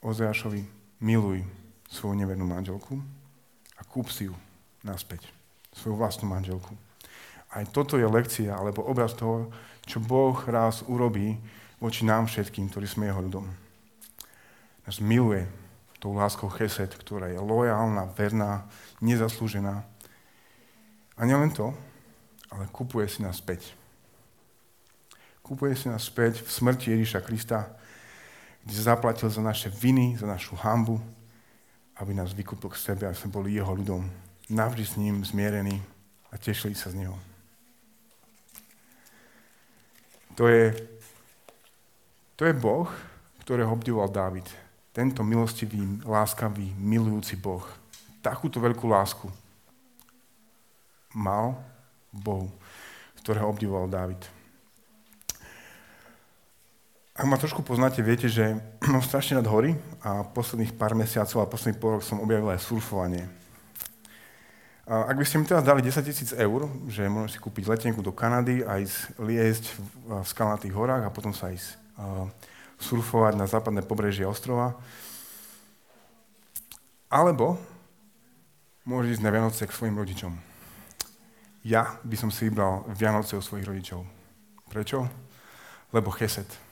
Ozeášovi, 0.00 0.64
miluj 1.04 1.44
svoju 1.84 2.16
nevernú 2.16 2.48
manželku 2.48 2.96
a 3.76 3.84
kúp 3.84 4.08
si 4.08 4.24
ju 4.24 4.34
naspäť, 4.80 5.28
svoju 5.76 6.00
vlastnú 6.00 6.32
manželku. 6.32 6.72
Aj 7.52 7.64
toto 7.68 8.00
je 8.00 8.08
lekcia, 8.08 8.56
alebo 8.56 8.88
obraz 8.88 9.12
toho, 9.12 9.52
čo 9.84 10.00
Boh 10.00 10.36
raz 10.48 10.80
urobí 10.88 11.36
voči 11.76 12.08
nám 12.08 12.24
všetkým, 12.24 12.72
ktorí 12.72 12.88
sme 12.88 13.12
jeho 13.12 13.20
ľudom. 13.20 13.44
Nás 14.88 14.96
miluje 15.04 15.44
tou 16.00 16.16
láskou 16.16 16.48
chesed, 16.48 16.88
ktorá 16.88 17.28
je 17.28 17.36
lojálna, 17.36 18.08
verná, 18.16 18.64
nezaslúžená. 19.04 19.84
A 21.18 21.20
nielen 21.28 21.52
to, 21.52 21.76
ale 22.48 22.64
kupuje 22.72 23.12
si 23.12 23.20
nás 23.20 23.44
späť. 23.44 23.76
Kupuje 25.44 25.76
si 25.76 25.92
nás 25.92 26.08
späť 26.08 26.40
v 26.40 26.48
smrti 26.48 26.96
Ježíša 26.96 27.20
Krista, 27.20 27.76
kde 28.68 28.80
zaplatil 28.84 29.32
za 29.32 29.40
naše 29.40 29.72
viny, 29.72 30.20
za 30.20 30.28
našu 30.28 30.52
hambu, 30.60 31.00
aby 31.96 32.12
nás 32.12 32.36
vykúpil 32.36 32.68
k 32.68 32.76
sebe, 32.76 33.08
aby 33.08 33.16
sme 33.16 33.32
boli 33.32 33.56
jeho 33.56 33.72
ľudom. 33.72 34.04
Navždy 34.52 34.84
s 34.84 35.00
ním 35.00 35.24
zmierení 35.24 35.80
a 36.28 36.36
tešili 36.36 36.76
sa 36.76 36.92
z 36.92 37.00
neho. 37.00 37.16
To 40.36 40.44
je, 40.46 40.76
to 42.36 42.44
je 42.44 42.52
Boh, 42.52 42.86
ktorého 43.40 43.72
obdivoval 43.72 44.12
Dávid 44.12 44.46
tento 44.92 45.22
milostivý, 45.22 45.78
láskavý, 46.02 46.74
milujúci 46.74 47.38
Boh 47.38 47.62
takúto 48.18 48.58
veľkú 48.58 48.84
lásku 48.90 49.30
mal 51.14 51.54
Bohu, 52.10 52.50
ktorého 53.22 53.48
obdivoval 53.48 53.88
Dávid. 53.88 54.20
Ak 57.18 57.26
ma 57.26 57.34
trošku 57.34 57.66
poznáte, 57.66 57.98
viete, 57.98 58.30
že 58.30 58.62
mám 58.94 59.02
strašne 59.02 59.42
rád 59.42 59.50
hory 59.50 59.74
a 60.06 60.22
posledných 60.22 60.70
pár 60.78 60.94
mesiacov 60.94 61.42
a 61.42 61.50
posledný 61.50 61.74
pol 61.74 61.98
rok 61.98 62.06
som 62.06 62.22
objavil 62.22 62.46
aj 62.46 62.62
surfovanie. 62.62 63.26
A 64.86 65.10
ak 65.10 65.18
by 65.18 65.26
ste 65.26 65.42
mi 65.42 65.44
teraz 65.44 65.66
dali 65.66 65.82
10 65.82 65.98
tisíc 66.06 66.30
eur, 66.30 66.70
že 66.86 67.10
môžem 67.10 67.34
si 67.34 67.42
kúpiť 67.42 67.66
letenku 67.66 68.06
do 68.06 68.14
Kanady 68.14 68.62
a 68.62 68.78
ísť 68.78 69.18
liesť 69.18 69.64
v 70.06 70.22
skalnatých 70.30 70.72
horách 70.72 71.10
a 71.10 71.12
potom 71.12 71.34
sa 71.34 71.50
ísť 71.50 71.74
surfovať 72.78 73.34
na 73.34 73.50
západné 73.50 73.82
pobrežie 73.82 74.22
ostrova. 74.22 74.78
Alebo 77.10 77.58
môže 78.86 79.18
ísť 79.18 79.26
na 79.26 79.34
Vianoce 79.34 79.66
k 79.66 79.74
svojim 79.74 79.98
rodičom. 79.98 80.38
Ja 81.66 81.98
by 82.06 82.14
som 82.14 82.30
si 82.30 82.46
vybral 82.46 82.86
Vianoce 82.94 83.34
u 83.34 83.42
svojich 83.42 83.66
rodičov. 83.66 84.06
Prečo? 84.70 85.02
Lebo 85.90 86.14
chesed. 86.14 86.67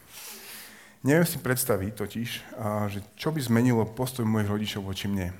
Neviem 1.07 1.23
si 1.23 1.39
predstaviť 1.39 1.93
totiž, 1.95 2.29
že 2.91 2.99
čo 3.15 3.31
by 3.31 3.39
zmenilo 3.39 3.87
postoj 3.87 4.27
mojich 4.27 4.51
rodičov 4.51 4.83
voči 4.91 5.07
mne. 5.07 5.31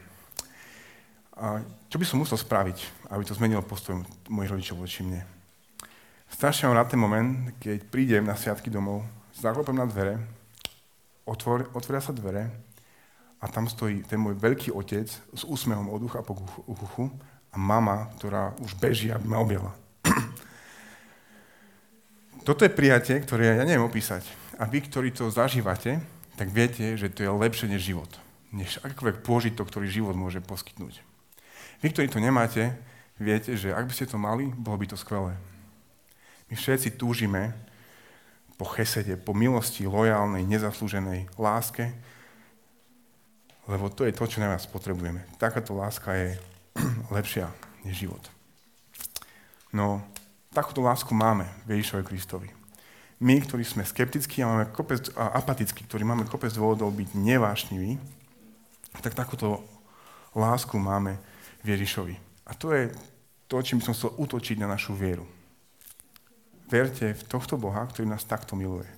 Čo 1.91 1.99
by 1.99 2.07
som 2.07 2.23
musel 2.23 2.39
spraviť, 2.39 3.11
aby 3.11 3.23
to 3.27 3.35
zmenilo 3.35 3.67
postoj 3.67 3.99
mojich 4.31 4.55
rodičov 4.55 4.79
voči 4.79 5.03
mne. 5.03 5.27
Strašne 6.31 6.71
mám 6.71 6.79
na 6.79 6.87
ten 6.87 7.03
moment, 7.03 7.51
keď 7.59 7.83
prídem 7.83 8.23
na 8.23 8.39
sviatky 8.39 8.71
domov, 8.71 9.03
zaklopem 9.35 9.75
na 9.75 9.91
dvere 9.91 10.23
otvor, 11.27 11.67
otvoria 11.75 11.99
sa 11.99 12.15
dvere 12.15 12.47
a 13.43 13.51
tam 13.51 13.67
stojí 13.67 14.07
ten 14.07 14.23
môj 14.23 14.39
veľký 14.39 14.71
otec 14.71 15.11
s 15.11 15.43
úsmehom 15.43 15.91
od 15.91 16.07
ucha 16.07 16.23
po 16.23 16.39
uchu 16.71 17.11
a 17.51 17.59
mama, 17.59 18.07
ktorá 18.17 18.55
už 18.63 18.79
beží, 18.79 19.11
aby 19.11 19.27
ma 19.27 19.43
objela. 19.43 19.75
Toto 22.47 22.63
je 22.63 22.71
prijatie, 22.71 23.19
ktoré 23.19 23.59
ja 23.59 23.67
neviem 23.67 23.83
opísať. 23.83 24.46
A 24.57 24.65
vy, 24.65 24.81
ktorí 24.81 25.13
to 25.13 25.29
zažívate, 25.29 26.01
tak 26.37 26.49
viete, 26.49 26.97
že 26.97 27.13
to 27.13 27.25
je 27.25 27.31
lepšie 27.33 27.69
než 27.69 27.93
život. 27.93 28.09
Než 28.53 28.81
akýkoľvek 28.81 29.21
pôžitok, 29.21 29.69
ktorý 29.69 29.89
život 29.89 30.17
môže 30.17 30.41
poskytnúť. 30.41 31.05
Vy, 31.85 31.93
ktorí 31.93 32.09
to 32.09 32.21
nemáte, 32.21 32.73
viete, 33.21 33.53
že 33.57 33.73
ak 33.73 33.89
by 33.89 33.93
ste 33.93 34.09
to 34.09 34.17
mali, 34.17 34.49
bolo 34.53 34.81
by 34.81 34.87
to 34.89 34.97
skvelé. 34.97 35.37
My 36.49 36.55
všetci 36.57 36.97
túžime 36.97 37.53
po 38.57 38.65
chesede, 38.65 39.21
po 39.21 39.37
milosti, 39.37 39.85
lojálnej, 39.85 40.49
nezaslúženej 40.49 41.29
láske, 41.37 41.93
lebo 43.69 43.91
to 43.93 44.07
je 44.09 44.15
to, 44.15 44.25
čo 44.25 44.41
najviac 44.41 44.65
potrebujeme. 44.73 45.27
Takáto 45.37 45.77
láska 45.77 46.17
je 46.17 46.41
lepšia 47.17 47.53
než 47.85 48.09
život. 48.09 48.23
No, 49.75 50.01
takúto 50.55 50.81
lásku 50.81 51.13
máme 51.13 51.45
v 51.69 51.77
Ježišovi 51.77 52.05
Kristovi. 52.07 52.49
My, 53.17 53.41
ktorí 53.41 53.65
sme 53.65 53.81
skeptickí 53.81 54.45
a, 54.45 54.53
máme 54.53 54.65
kopec, 54.77 55.09
a 55.17 55.41
apatickí, 55.41 55.89
ktorí 55.89 56.05
máme 56.05 56.29
kopec 56.29 56.53
dôvodov 56.53 56.93
byť 56.93 57.17
nevášniví, 57.17 57.97
tak 59.01 59.17
takúto 59.17 59.65
lásku 60.37 60.77
máme 60.77 61.17
v 61.65 61.77
Ježišovi. 61.77 62.15
A 62.45 62.53
to 62.53 62.77
je 62.77 62.93
to, 63.49 63.57
čím 63.65 63.81
som 63.81 63.97
chcel 63.97 64.13
utočiť 64.21 64.61
na 64.61 64.69
našu 64.69 64.93
vieru. 64.93 65.25
Verte 66.69 67.17
v 67.17 67.23
tohto 67.25 67.57
Boha, 67.57 67.87
ktorý 67.89 68.11
nás 68.11 68.27
takto 68.27 68.53
miluje. 68.59 68.89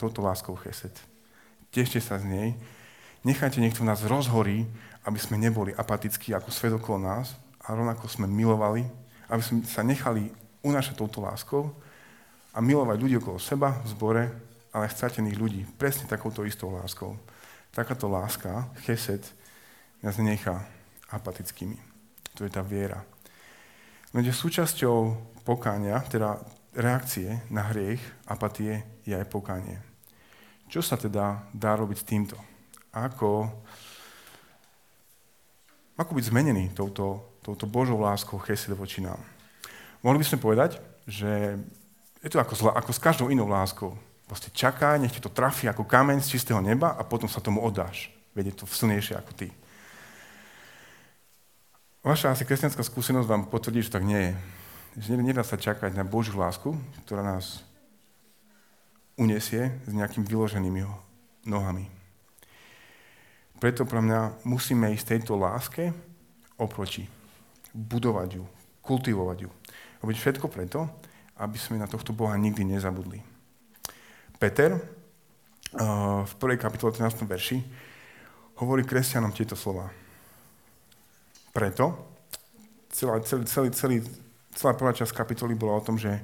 Touto 0.00 0.24
láskou 0.24 0.58
chesed. 0.58 0.94
Tešte 1.70 2.02
sa 2.02 2.18
z 2.18 2.26
nej. 2.26 2.48
Nechajte, 3.22 3.62
nech 3.62 3.76
to 3.76 3.86
v 3.86 3.90
nás 3.92 4.02
rozhorí, 4.02 4.66
aby 5.06 5.18
sme 5.20 5.38
neboli 5.38 5.70
apatickí 5.76 6.34
ako 6.34 6.50
svet 6.50 6.74
okolo 6.74 6.98
nás, 6.98 7.36
a 7.64 7.72
rovnako 7.72 8.04
sme 8.08 8.28
milovali, 8.28 8.84
aby 9.32 9.40
sme 9.40 9.64
sa 9.64 9.80
nechali 9.80 10.28
unášať 10.60 11.00
touto 11.00 11.24
láskou 11.24 11.72
a 12.54 12.58
milovať 12.62 12.96
ľudí 13.02 13.18
okolo 13.18 13.42
seba 13.42 13.74
v 13.82 13.86
zbore, 13.90 14.24
ale 14.70 14.86
stratených 14.86 15.38
ľudí 15.38 15.62
presne 15.74 16.06
takouto 16.06 16.46
istou 16.46 16.70
láskou. 16.70 17.18
Takáto 17.74 18.06
láska, 18.06 18.70
chesed, 18.86 19.26
nás 19.98 20.14
nenechá 20.14 20.62
apatickými. 21.10 21.78
To 22.38 22.46
je 22.46 22.50
tá 22.50 22.62
viera. 22.62 23.02
Lenže 24.14 24.30
súčasťou 24.30 25.18
pokáňa, 25.42 26.06
teda 26.06 26.38
reakcie 26.74 27.42
na 27.50 27.66
hriech, 27.70 28.02
apatie, 28.30 28.86
je 29.02 29.14
aj 29.14 29.26
pokánie. 29.26 29.78
Čo 30.70 30.82
sa 30.82 30.94
teda 30.94 31.50
dá 31.50 31.74
robiť 31.74 31.98
s 31.98 32.06
týmto? 32.06 32.36
Ako, 32.94 33.50
ako 35.98 36.10
byť 36.14 36.24
zmenený 36.30 36.70
touto, 36.74 37.38
touto 37.42 37.66
Božou 37.66 37.98
láskou 37.98 38.38
chesed 38.38 38.74
voči 38.74 39.02
nám? 39.02 39.18
Mohli 40.02 40.22
by 40.22 40.26
sme 40.30 40.42
povedať, 40.42 40.70
že 41.06 41.58
je 42.24 42.32
to 42.32 42.40
ako, 42.40 42.72
ako 42.72 42.92
s 42.96 43.00
každou 43.04 43.28
inou 43.28 43.44
láskou. 43.44 43.92
Proste 44.24 44.48
čakaj, 44.48 44.96
nech 44.96 45.12
ti 45.12 45.20
to 45.20 45.28
trafí 45.28 45.68
ako 45.68 45.84
kameň 45.84 46.24
z 46.24 46.40
čistého 46.40 46.64
neba 46.64 46.96
a 46.96 47.04
potom 47.04 47.28
sa 47.28 47.44
tomu 47.44 47.60
oddáš. 47.60 48.08
Vedie 48.32 48.56
to 48.56 48.64
silnejšie 48.64 49.20
ako 49.20 49.32
ty. 49.36 49.52
Vaša 52.00 52.32
asi 52.32 52.48
kresťanská 52.48 52.80
skúsenosť 52.80 53.28
vám 53.28 53.42
potvrdí, 53.52 53.84
že 53.84 53.92
tak 53.92 54.08
nie 54.08 54.32
je. 54.32 54.32
Že 55.04 55.20
nedá 55.20 55.44
sa 55.44 55.60
čakať 55.60 55.92
na 55.92 56.04
Božiu 56.04 56.40
lásku, 56.40 56.72
ktorá 57.04 57.20
nás 57.20 57.60
unesie 59.20 59.76
s 59.84 59.92
nejakým 59.92 60.24
vyloženými 60.24 60.84
nohami. 61.44 61.92
Preto 63.60 63.84
pre 63.84 64.00
mňa 64.00 64.44
musíme 64.48 64.92
ísť 64.96 65.16
tejto 65.16 65.36
láske 65.36 65.92
oproti. 66.56 67.04
Budovať 67.72 68.40
ju, 68.40 68.44
kultivovať 68.84 69.38
ju. 69.44 69.50
Robiť 70.04 70.16
všetko 70.20 70.46
preto, 70.52 70.88
aby 71.38 71.58
sme 71.58 71.82
na 71.82 71.90
tohto 71.90 72.14
Boha 72.14 72.34
nikdy 72.38 72.62
nezabudli. 72.62 73.18
Peter 74.38 74.78
v 76.24 76.32
prvej 76.38 76.58
kapitole 76.58 76.94
13. 76.94 77.26
verši 77.26 77.58
hovorí 78.62 78.86
kresťanom 78.86 79.34
tieto 79.34 79.58
slova. 79.58 79.90
Preto 81.50 82.14
celá, 82.94 83.18
celý, 83.26 83.42
celý, 83.46 83.68
celý, 83.74 83.96
celá 84.54 84.78
prvá 84.78 84.94
časť 84.94 85.10
kapitoly 85.10 85.58
bola 85.58 85.82
o 85.82 85.84
tom, 85.86 85.98
že 85.98 86.14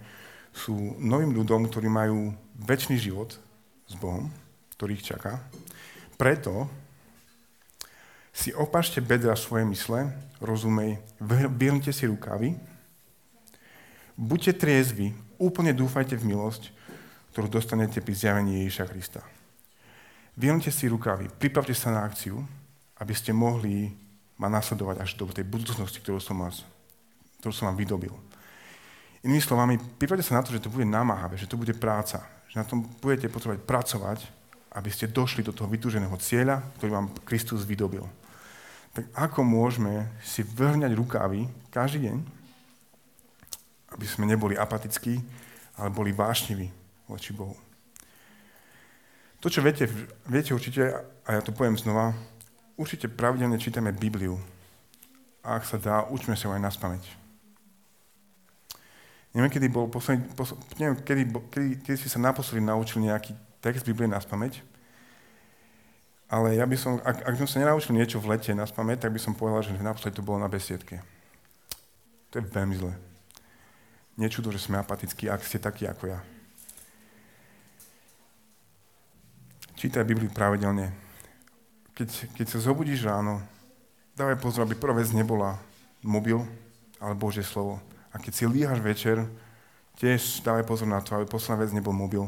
sú 0.54 0.98
novým 0.98 1.34
ľudom, 1.34 1.66
ktorí 1.66 1.90
majú 1.90 2.34
väčší 2.58 2.98
život 2.98 3.34
s 3.86 3.94
Bohom, 3.98 4.30
ktorý 4.78 4.98
ich 4.98 5.06
čaká. 5.06 5.42
Preto 6.14 6.70
si 8.30 8.54
opašte 8.54 9.02
bedra 9.02 9.34
svoje 9.34 9.66
mysle, 9.66 10.10
rozumej, 10.38 11.02
vyhrnite 11.22 11.90
si 11.90 12.06
rukavy, 12.06 12.54
buďte 14.20 14.60
triezvi, 14.60 15.16
úplne 15.40 15.72
dúfajte 15.72 16.20
v 16.20 16.28
milosť, 16.28 16.68
ktorú 17.32 17.48
dostanete 17.48 18.04
pri 18.04 18.12
zjavení 18.12 18.68
Ježiša 18.68 18.84
Krista. 18.92 19.24
Vyhrnite 20.36 20.68
si 20.68 20.92
rukavy, 20.92 21.32
pripravte 21.32 21.72
sa 21.72 21.88
na 21.88 22.04
akciu, 22.04 22.44
aby 23.00 23.16
ste 23.16 23.32
mohli 23.32 23.96
ma 24.36 24.52
nasledovať 24.52 24.96
až 25.00 25.10
do 25.16 25.24
tej 25.32 25.48
budúcnosti, 25.48 26.04
ktorú 26.04 26.20
som, 26.20 26.36
vás, 26.44 26.64
ktorú 27.40 27.52
som 27.52 27.72
vám 27.72 27.80
vydobil. 27.80 28.12
Inými 29.24 29.40
slovami, 29.40 29.76
pripravte 30.00 30.24
sa 30.24 30.40
na 30.40 30.44
to, 30.44 30.52
že 30.52 30.64
to 30.64 30.72
bude 30.72 30.88
namáhavé, 30.88 31.36
že 31.36 31.48
to 31.48 31.60
bude 31.60 31.76
práca, 31.76 32.24
že 32.48 32.56
na 32.56 32.64
tom 32.64 32.88
budete 33.04 33.28
potrebovať 33.28 33.60
pracovať, 33.64 34.18
aby 34.80 34.88
ste 34.88 35.12
došli 35.12 35.44
do 35.44 35.52
toho 35.52 35.68
vytúženého 35.68 36.14
cieľa, 36.20 36.64
ktorý 36.78 36.90
vám 36.92 37.08
Kristus 37.24 37.68
vydobil. 37.68 38.04
Tak 38.96 39.12
ako 39.12 39.44
môžeme 39.44 40.08
si 40.24 40.40
vrhňať 40.40 40.92
rukávy 40.96 41.46
každý 41.68 42.08
deň, 42.10 42.39
aby 43.94 44.06
sme 44.06 44.26
neboli 44.26 44.54
apatickí, 44.54 45.18
ale 45.78 45.88
boli 45.90 46.14
vášniví 46.14 46.70
voči 47.10 47.34
Bohu. 47.34 47.56
To, 49.40 49.48
čo 49.48 49.64
viete, 49.64 49.88
viete 50.28 50.52
určite, 50.52 51.00
a 51.24 51.28
ja 51.32 51.40
to 51.40 51.50
poviem 51.50 51.78
znova, 51.80 52.12
určite 52.76 53.08
pravidelne 53.08 53.56
čítame 53.56 53.88
Bibliu. 53.88 54.36
A 55.40 55.56
ak 55.56 55.64
sa 55.64 55.80
dá, 55.80 56.04
učme 56.12 56.36
sa 56.36 56.52
aj 56.52 56.60
na 56.60 56.68
spameť. 56.68 57.04
Neviem, 59.32 59.48
kedy 59.48 59.66
bol 59.72 59.88
posledný, 59.88 60.28
posl, 60.36 60.58
neviem, 60.76 61.00
kedy, 61.00 61.22
kedy, 61.48 61.68
kedy 61.86 61.96
si 61.96 62.12
sa 62.12 62.20
naposledy 62.20 62.60
naučil 62.60 63.00
nejaký 63.00 63.32
text 63.62 63.86
Biblie 63.86 64.10
na 64.10 64.20
spameť, 64.20 64.60
ale 66.30 66.54
ja 66.54 66.66
by 66.66 66.76
som, 66.78 67.02
ak, 67.02 67.26
ak 67.26 67.34
som 67.42 67.48
sa 67.50 67.58
nenaučil 67.58 67.90
niečo 67.90 68.22
v 68.22 68.34
lete 68.36 68.54
na 68.54 68.62
spameť, 68.62 69.06
tak 69.06 69.14
by 69.14 69.20
som 69.22 69.34
povedal, 69.34 69.66
že 69.66 69.74
naposledy 69.82 70.14
to 70.14 70.26
bolo 70.26 70.38
na 70.38 70.46
besiedke. 70.46 71.02
To 72.30 72.38
je 72.38 72.46
veľmi 72.46 72.74
zle. 72.78 73.09
Nečudo, 74.20 74.52
že 74.52 74.60
sme 74.60 74.76
apatickí, 74.76 75.32
ak 75.32 75.40
ste 75.40 75.56
takí 75.56 75.88
ako 75.88 76.12
ja. 76.12 76.20
Čítaj 79.80 80.04
Bibliu 80.04 80.28
pravidelne 80.28 81.10
keď, 82.00 82.32
keď 82.32 82.46
sa 82.48 82.64
zobudíš 82.64 83.04
ráno, 83.04 83.44
dávaj 84.16 84.40
pozor, 84.40 84.64
aby 84.64 84.72
prvá 84.72 84.96
vec 84.96 85.12
nebola 85.12 85.60
mobil, 86.00 86.40
ale 86.96 87.12
Božie 87.12 87.44
slovo. 87.44 87.76
A 88.08 88.16
keď 88.16 88.32
si 88.32 88.48
líhaš 88.48 88.80
večer, 88.80 89.20
tiež 90.00 90.40
dávaj 90.40 90.64
pozor 90.64 90.88
na 90.88 91.04
to, 91.04 91.12
aby 91.12 91.28
posledná 91.28 91.60
vec 91.60 91.76
nebol 91.76 91.92
mobil, 91.92 92.24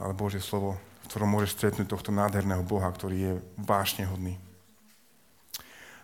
ale 0.00 0.16
Božie 0.16 0.40
slovo, 0.40 0.80
v 1.04 1.06
ktorom 1.12 1.28
môžeš 1.36 1.52
stretnúť 1.52 1.92
tohto 1.92 2.08
nádherného 2.16 2.64
Boha, 2.64 2.88
ktorý 2.88 3.16
je 3.20 3.32
vášne 3.60 4.08
hodný. 4.08 4.40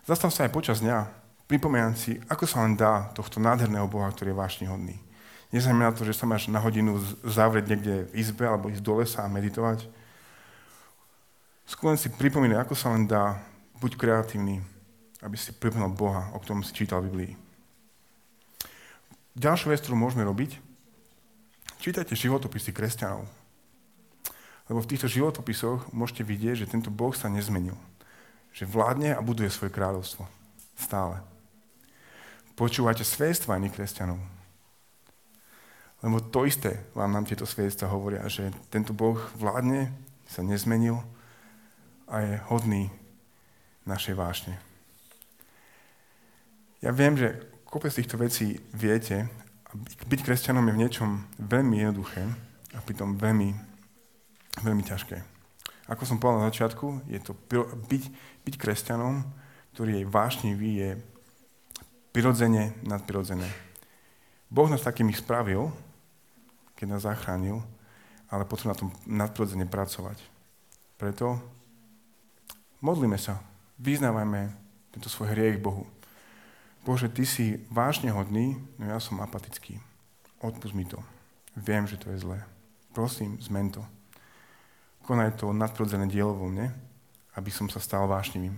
Zastav 0.05 0.29
sa 0.29 0.45
aj 0.45 0.53
počas 0.53 0.85
dňa, 0.85 1.09
pripomínam 1.49 1.97
si, 1.97 2.21
ako 2.29 2.45
sa 2.45 2.63
len 2.63 2.77
dá 2.77 3.11
tohto 3.17 3.41
nádherného 3.41 3.89
Boha, 3.89 4.13
ktorý 4.13 4.37
je 4.37 4.41
vášne 4.41 4.67
hodný. 4.69 5.01
Neznamená 5.49 5.97
to, 5.97 6.05
že 6.05 6.13
sa 6.13 6.29
máš 6.29 6.47
na 6.53 6.61
hodinu 6.61 7.01
zavrieť 7.25 7.73
niekde 7.73 7.95
v 8.13 8.21
izbe 8.21 8.45
alebo 8.45 8.69
ísť 8.69 8.85
do 8.85 9.01
lesa 9.01 9.25
a 9.25 9.33
meditovať, 9.33 9.89
Skôr 11.69 11.93
si 12.01 12.09
pripomínaj, 12.09 12.65
ako 12.65 12.73
sa 12.73 12.89
len 12.97 13.05
dá, 13.05 13.37
buď 13.77 14.01
kreatívny, 14.01 14.65
aby 15.21 15.37
si 15.37 15.53
pripomenul 15.53 15.93
Boha, 15.93 16.33
o 16.33 16.41
ktorom 16.41 16.65
si 16.65 16.73
čítal 16.73 17.05
v 17.05 17.13
Biblii. 17.13 17.33
Ďalšiu 19.37 19.69
vec, 19.69 19.85
ktorú 19.85 20.01
môžeme 20.01 20.25
robiť, 20.25 20.57
čítajte 21.77 22.17
životopisy 22.17 22.73
kresťanov. 22.73 23.29
Lebo 24.73 24.81
v 24.81 24.89
týchto 24.89 25.13
životopisoch 25.13 25.93
môžete 25.93 26.25
vidieť, 26.25 26.65
že 26.65 26.71
tento 26.73 26.89
Boh 26.89 27.13
sa 27.13 27.29
nezmenil. 27.29 27.77
Že 28.57 28.65
vládne 28.73 29.11
a 29.13 29.21
buduje 29.21 29.53
svoje 29.53 29.69
kráľovstvo. 29.69 30.25
Stále. 30.73 31.21
Počúvajte 32.59 33.07
svedstva 33.07 33.55
iných 33.63 33.79
kresťanov. 33.79 34.19
Lebo 36.03 36.19
to 36.19 36.43
isté 36.43 36.91
vám 36.91 37.15
nám 37.15 37.23
tieto 37.23 37.47
svedstva 37.47 37.87
hovoria, 37.87 38.27
že 38.27 38.51
tento 38.67 38.91
Boh 38.91 39.15
vládne, 39.39 39.95
sa 40.27 40.43
nezmenil 40.43 40.99
a 42.11 42.19
je 42.19 42.35
hodný 42.51 42.91
našej 43.87 44.19
vášne. 44.19 44.59
Ja 46.83 46.91
viem, 46.91 47.15
že 47.15 47.47
kopec 47.63 47.95
týchto 47.95 48.19
vecí 48.19 48.59
viete 48.75 49.31
byť 50.11 50.21
kresťanom 50.27 50.67
je 50.67 50.75
v 50.75 50.83
niečom 50.83 51.11
veľmi 51.39 51.79
jednoduché 51.79 52.27
a 52.75 52.79
pritom 52.83 53.15
veľmi, 53.15 53.55
veľmi 54.67 54.83
ťažké. 54.83 55.23
Ako 55.89 56.05
som 56.05 56.21
povedal 56.21 56.43
na 56.43 56.51
začiatku, 56.51 57.07
je 57.07 57.23
to 57.23 57.33
byť, 57.87 58.05
byť 58.45 58.55
kresťanom, 58.61 59.25
ktorý 59.73 60.03
je 60.03 60.11
vášnivý, 60.11 60.71
je 60.75 60.91
prirodzene 62.19 62.75
nadprirodzené. 62.83 63.47
Boh 64.51 64.67
nás 64.67 64.83
takým 64.83 65.07
ich 65.15 65.23
spravil, 65.23 65.71
keď 66.75 66.87
nás 66.91 67.07
zachránil, 67.07 67.63
ale 68.27 68.43
potrebujeme 68.43 68.75
na 68.75 68.81
tom 68.83 68.91
nadprirodzene 69.07 69.71
pracovať. 69.71 70.19
Preto 70.99 71.39
Modlíme 72.79 73.19
sa, 73.19 73.43
vyznávajme 73.83 74.55
tento 74.95 75.11
svoj 75.11 75.35
hriech 75.35 75.59
Bohu. 75.59 75.83
Bože, 76.87 77.11
Ty 77.11 77.27
si 77.27 77.59
vážne 77.75 78.15
hodný, 78.15 78.55
no 78.79 78.87
ja 78.87 79.03
som 79.03 79.19
apatický. 79.19 79.83
Odpust 80.39 80.79
mi 80.79 80.87
to. 80.87 81.03
Viem, 81.59 81.91
že 81.91 81.99
to 81.99 82.15
je 82.15 82.23
zlé. 82.23 82.39
Prosím, 82.95 83.35
zmen 83.43 83.75
to. 83.75 83.83
Konaj 85.03 85.43
to 85.43 85.51
nadprodzené 85.51 86.07
dielo 86.07 86.39
vo 86.39 86.47
mne, 86.47 86.71
aby 87.35 87.51
som 87.51 87.67
sa 87.67 87.83
stal 87.83 88.07
vášnivým. 88.07 88.55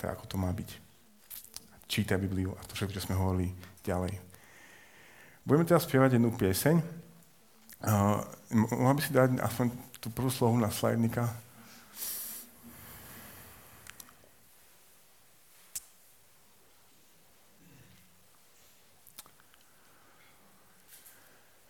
Tak 0.00 0.16
ako 0.16 0.24
to 0.24 0.36
má 0.40 0.48
byť. 0.48 0.87
Čítaj 1.88 2.20
Bibliu 2.20 2.52
a 2.52 2.60
to 2.68 2.76
všetko, 2.76 2.94
čo 3.00 3.04
sme 3.08 3.16
hovorili 3.16 3.48
ďalej. 3.80 4.12
Budeme 5.48 5.64
teraz 5.64 5.88
spievať 5.88 6.20
jednu 6.20 6.36
pieseň. 6.36 6.76
Uh, 7.80 8.20
mohla 8.52 8.92
by 8.92 9.00
si 9.00 9.16
dať 9.16 9.40
aspoň 9.40 9.72
tú 9.96 10.12
prvú 10.12 10.28
slohu 10.28 10.60
na 10.60 10.68
slajdnika? 10.68 11.24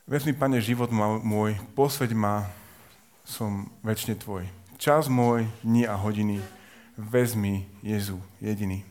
Vezmi, 0.09 0.33
Pane, 0.33 0.59
život 0.59 0.89
môj, 0.91 1.61
posveď 1.77 2.17
ma, 2.17 2.49
som 3.29 3.69
väčšine 3.85 4.17
Tvoj. 4.17 4.49
čas 4.81 5.05
môj, 5.05 5.45
dni 5.61 5.85
a 5.85 6.01
hodiny, 6.01 6.41
vezmi 6.97 7.69
Jezu 7.85 8.17
jediný. 8.41 8.89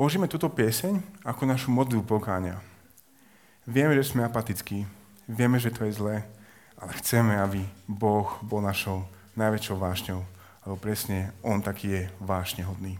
Použijeme 0.00 0.32
túto 0.32 0.48
pieseň 0.48 0.96
ako 1.28 1.44
našu 1.44 1.68
modlu 1.68 2.00
pokáňa. 2.00 2.56
Vieme, 3.68 3.92
že 4.00 4.08
sme 4.08 4.24
apatickí, 4.24 4.88
vieme, 5.28 5.60
že 5.60 5.68
to 5.68 5.84
je 5.84 5.92
zlé, 5.92 6.16
ale 6.80 6.96
chceme, 7.04 7.36
aby 7.36 7.68
Boh 7.84 8.32
bol 8.40 8.64
našou 8.64 9.04
najväčšou 9.36 9.76
vášňou, 9.76 10.24
lebo 10.64 10.76
presne 10.80 11.36
On 11.44 11.60
taký 11.60 11.92
je 11.92 12.02
vášne 12.16 12.64
hodný. 12.64 12.96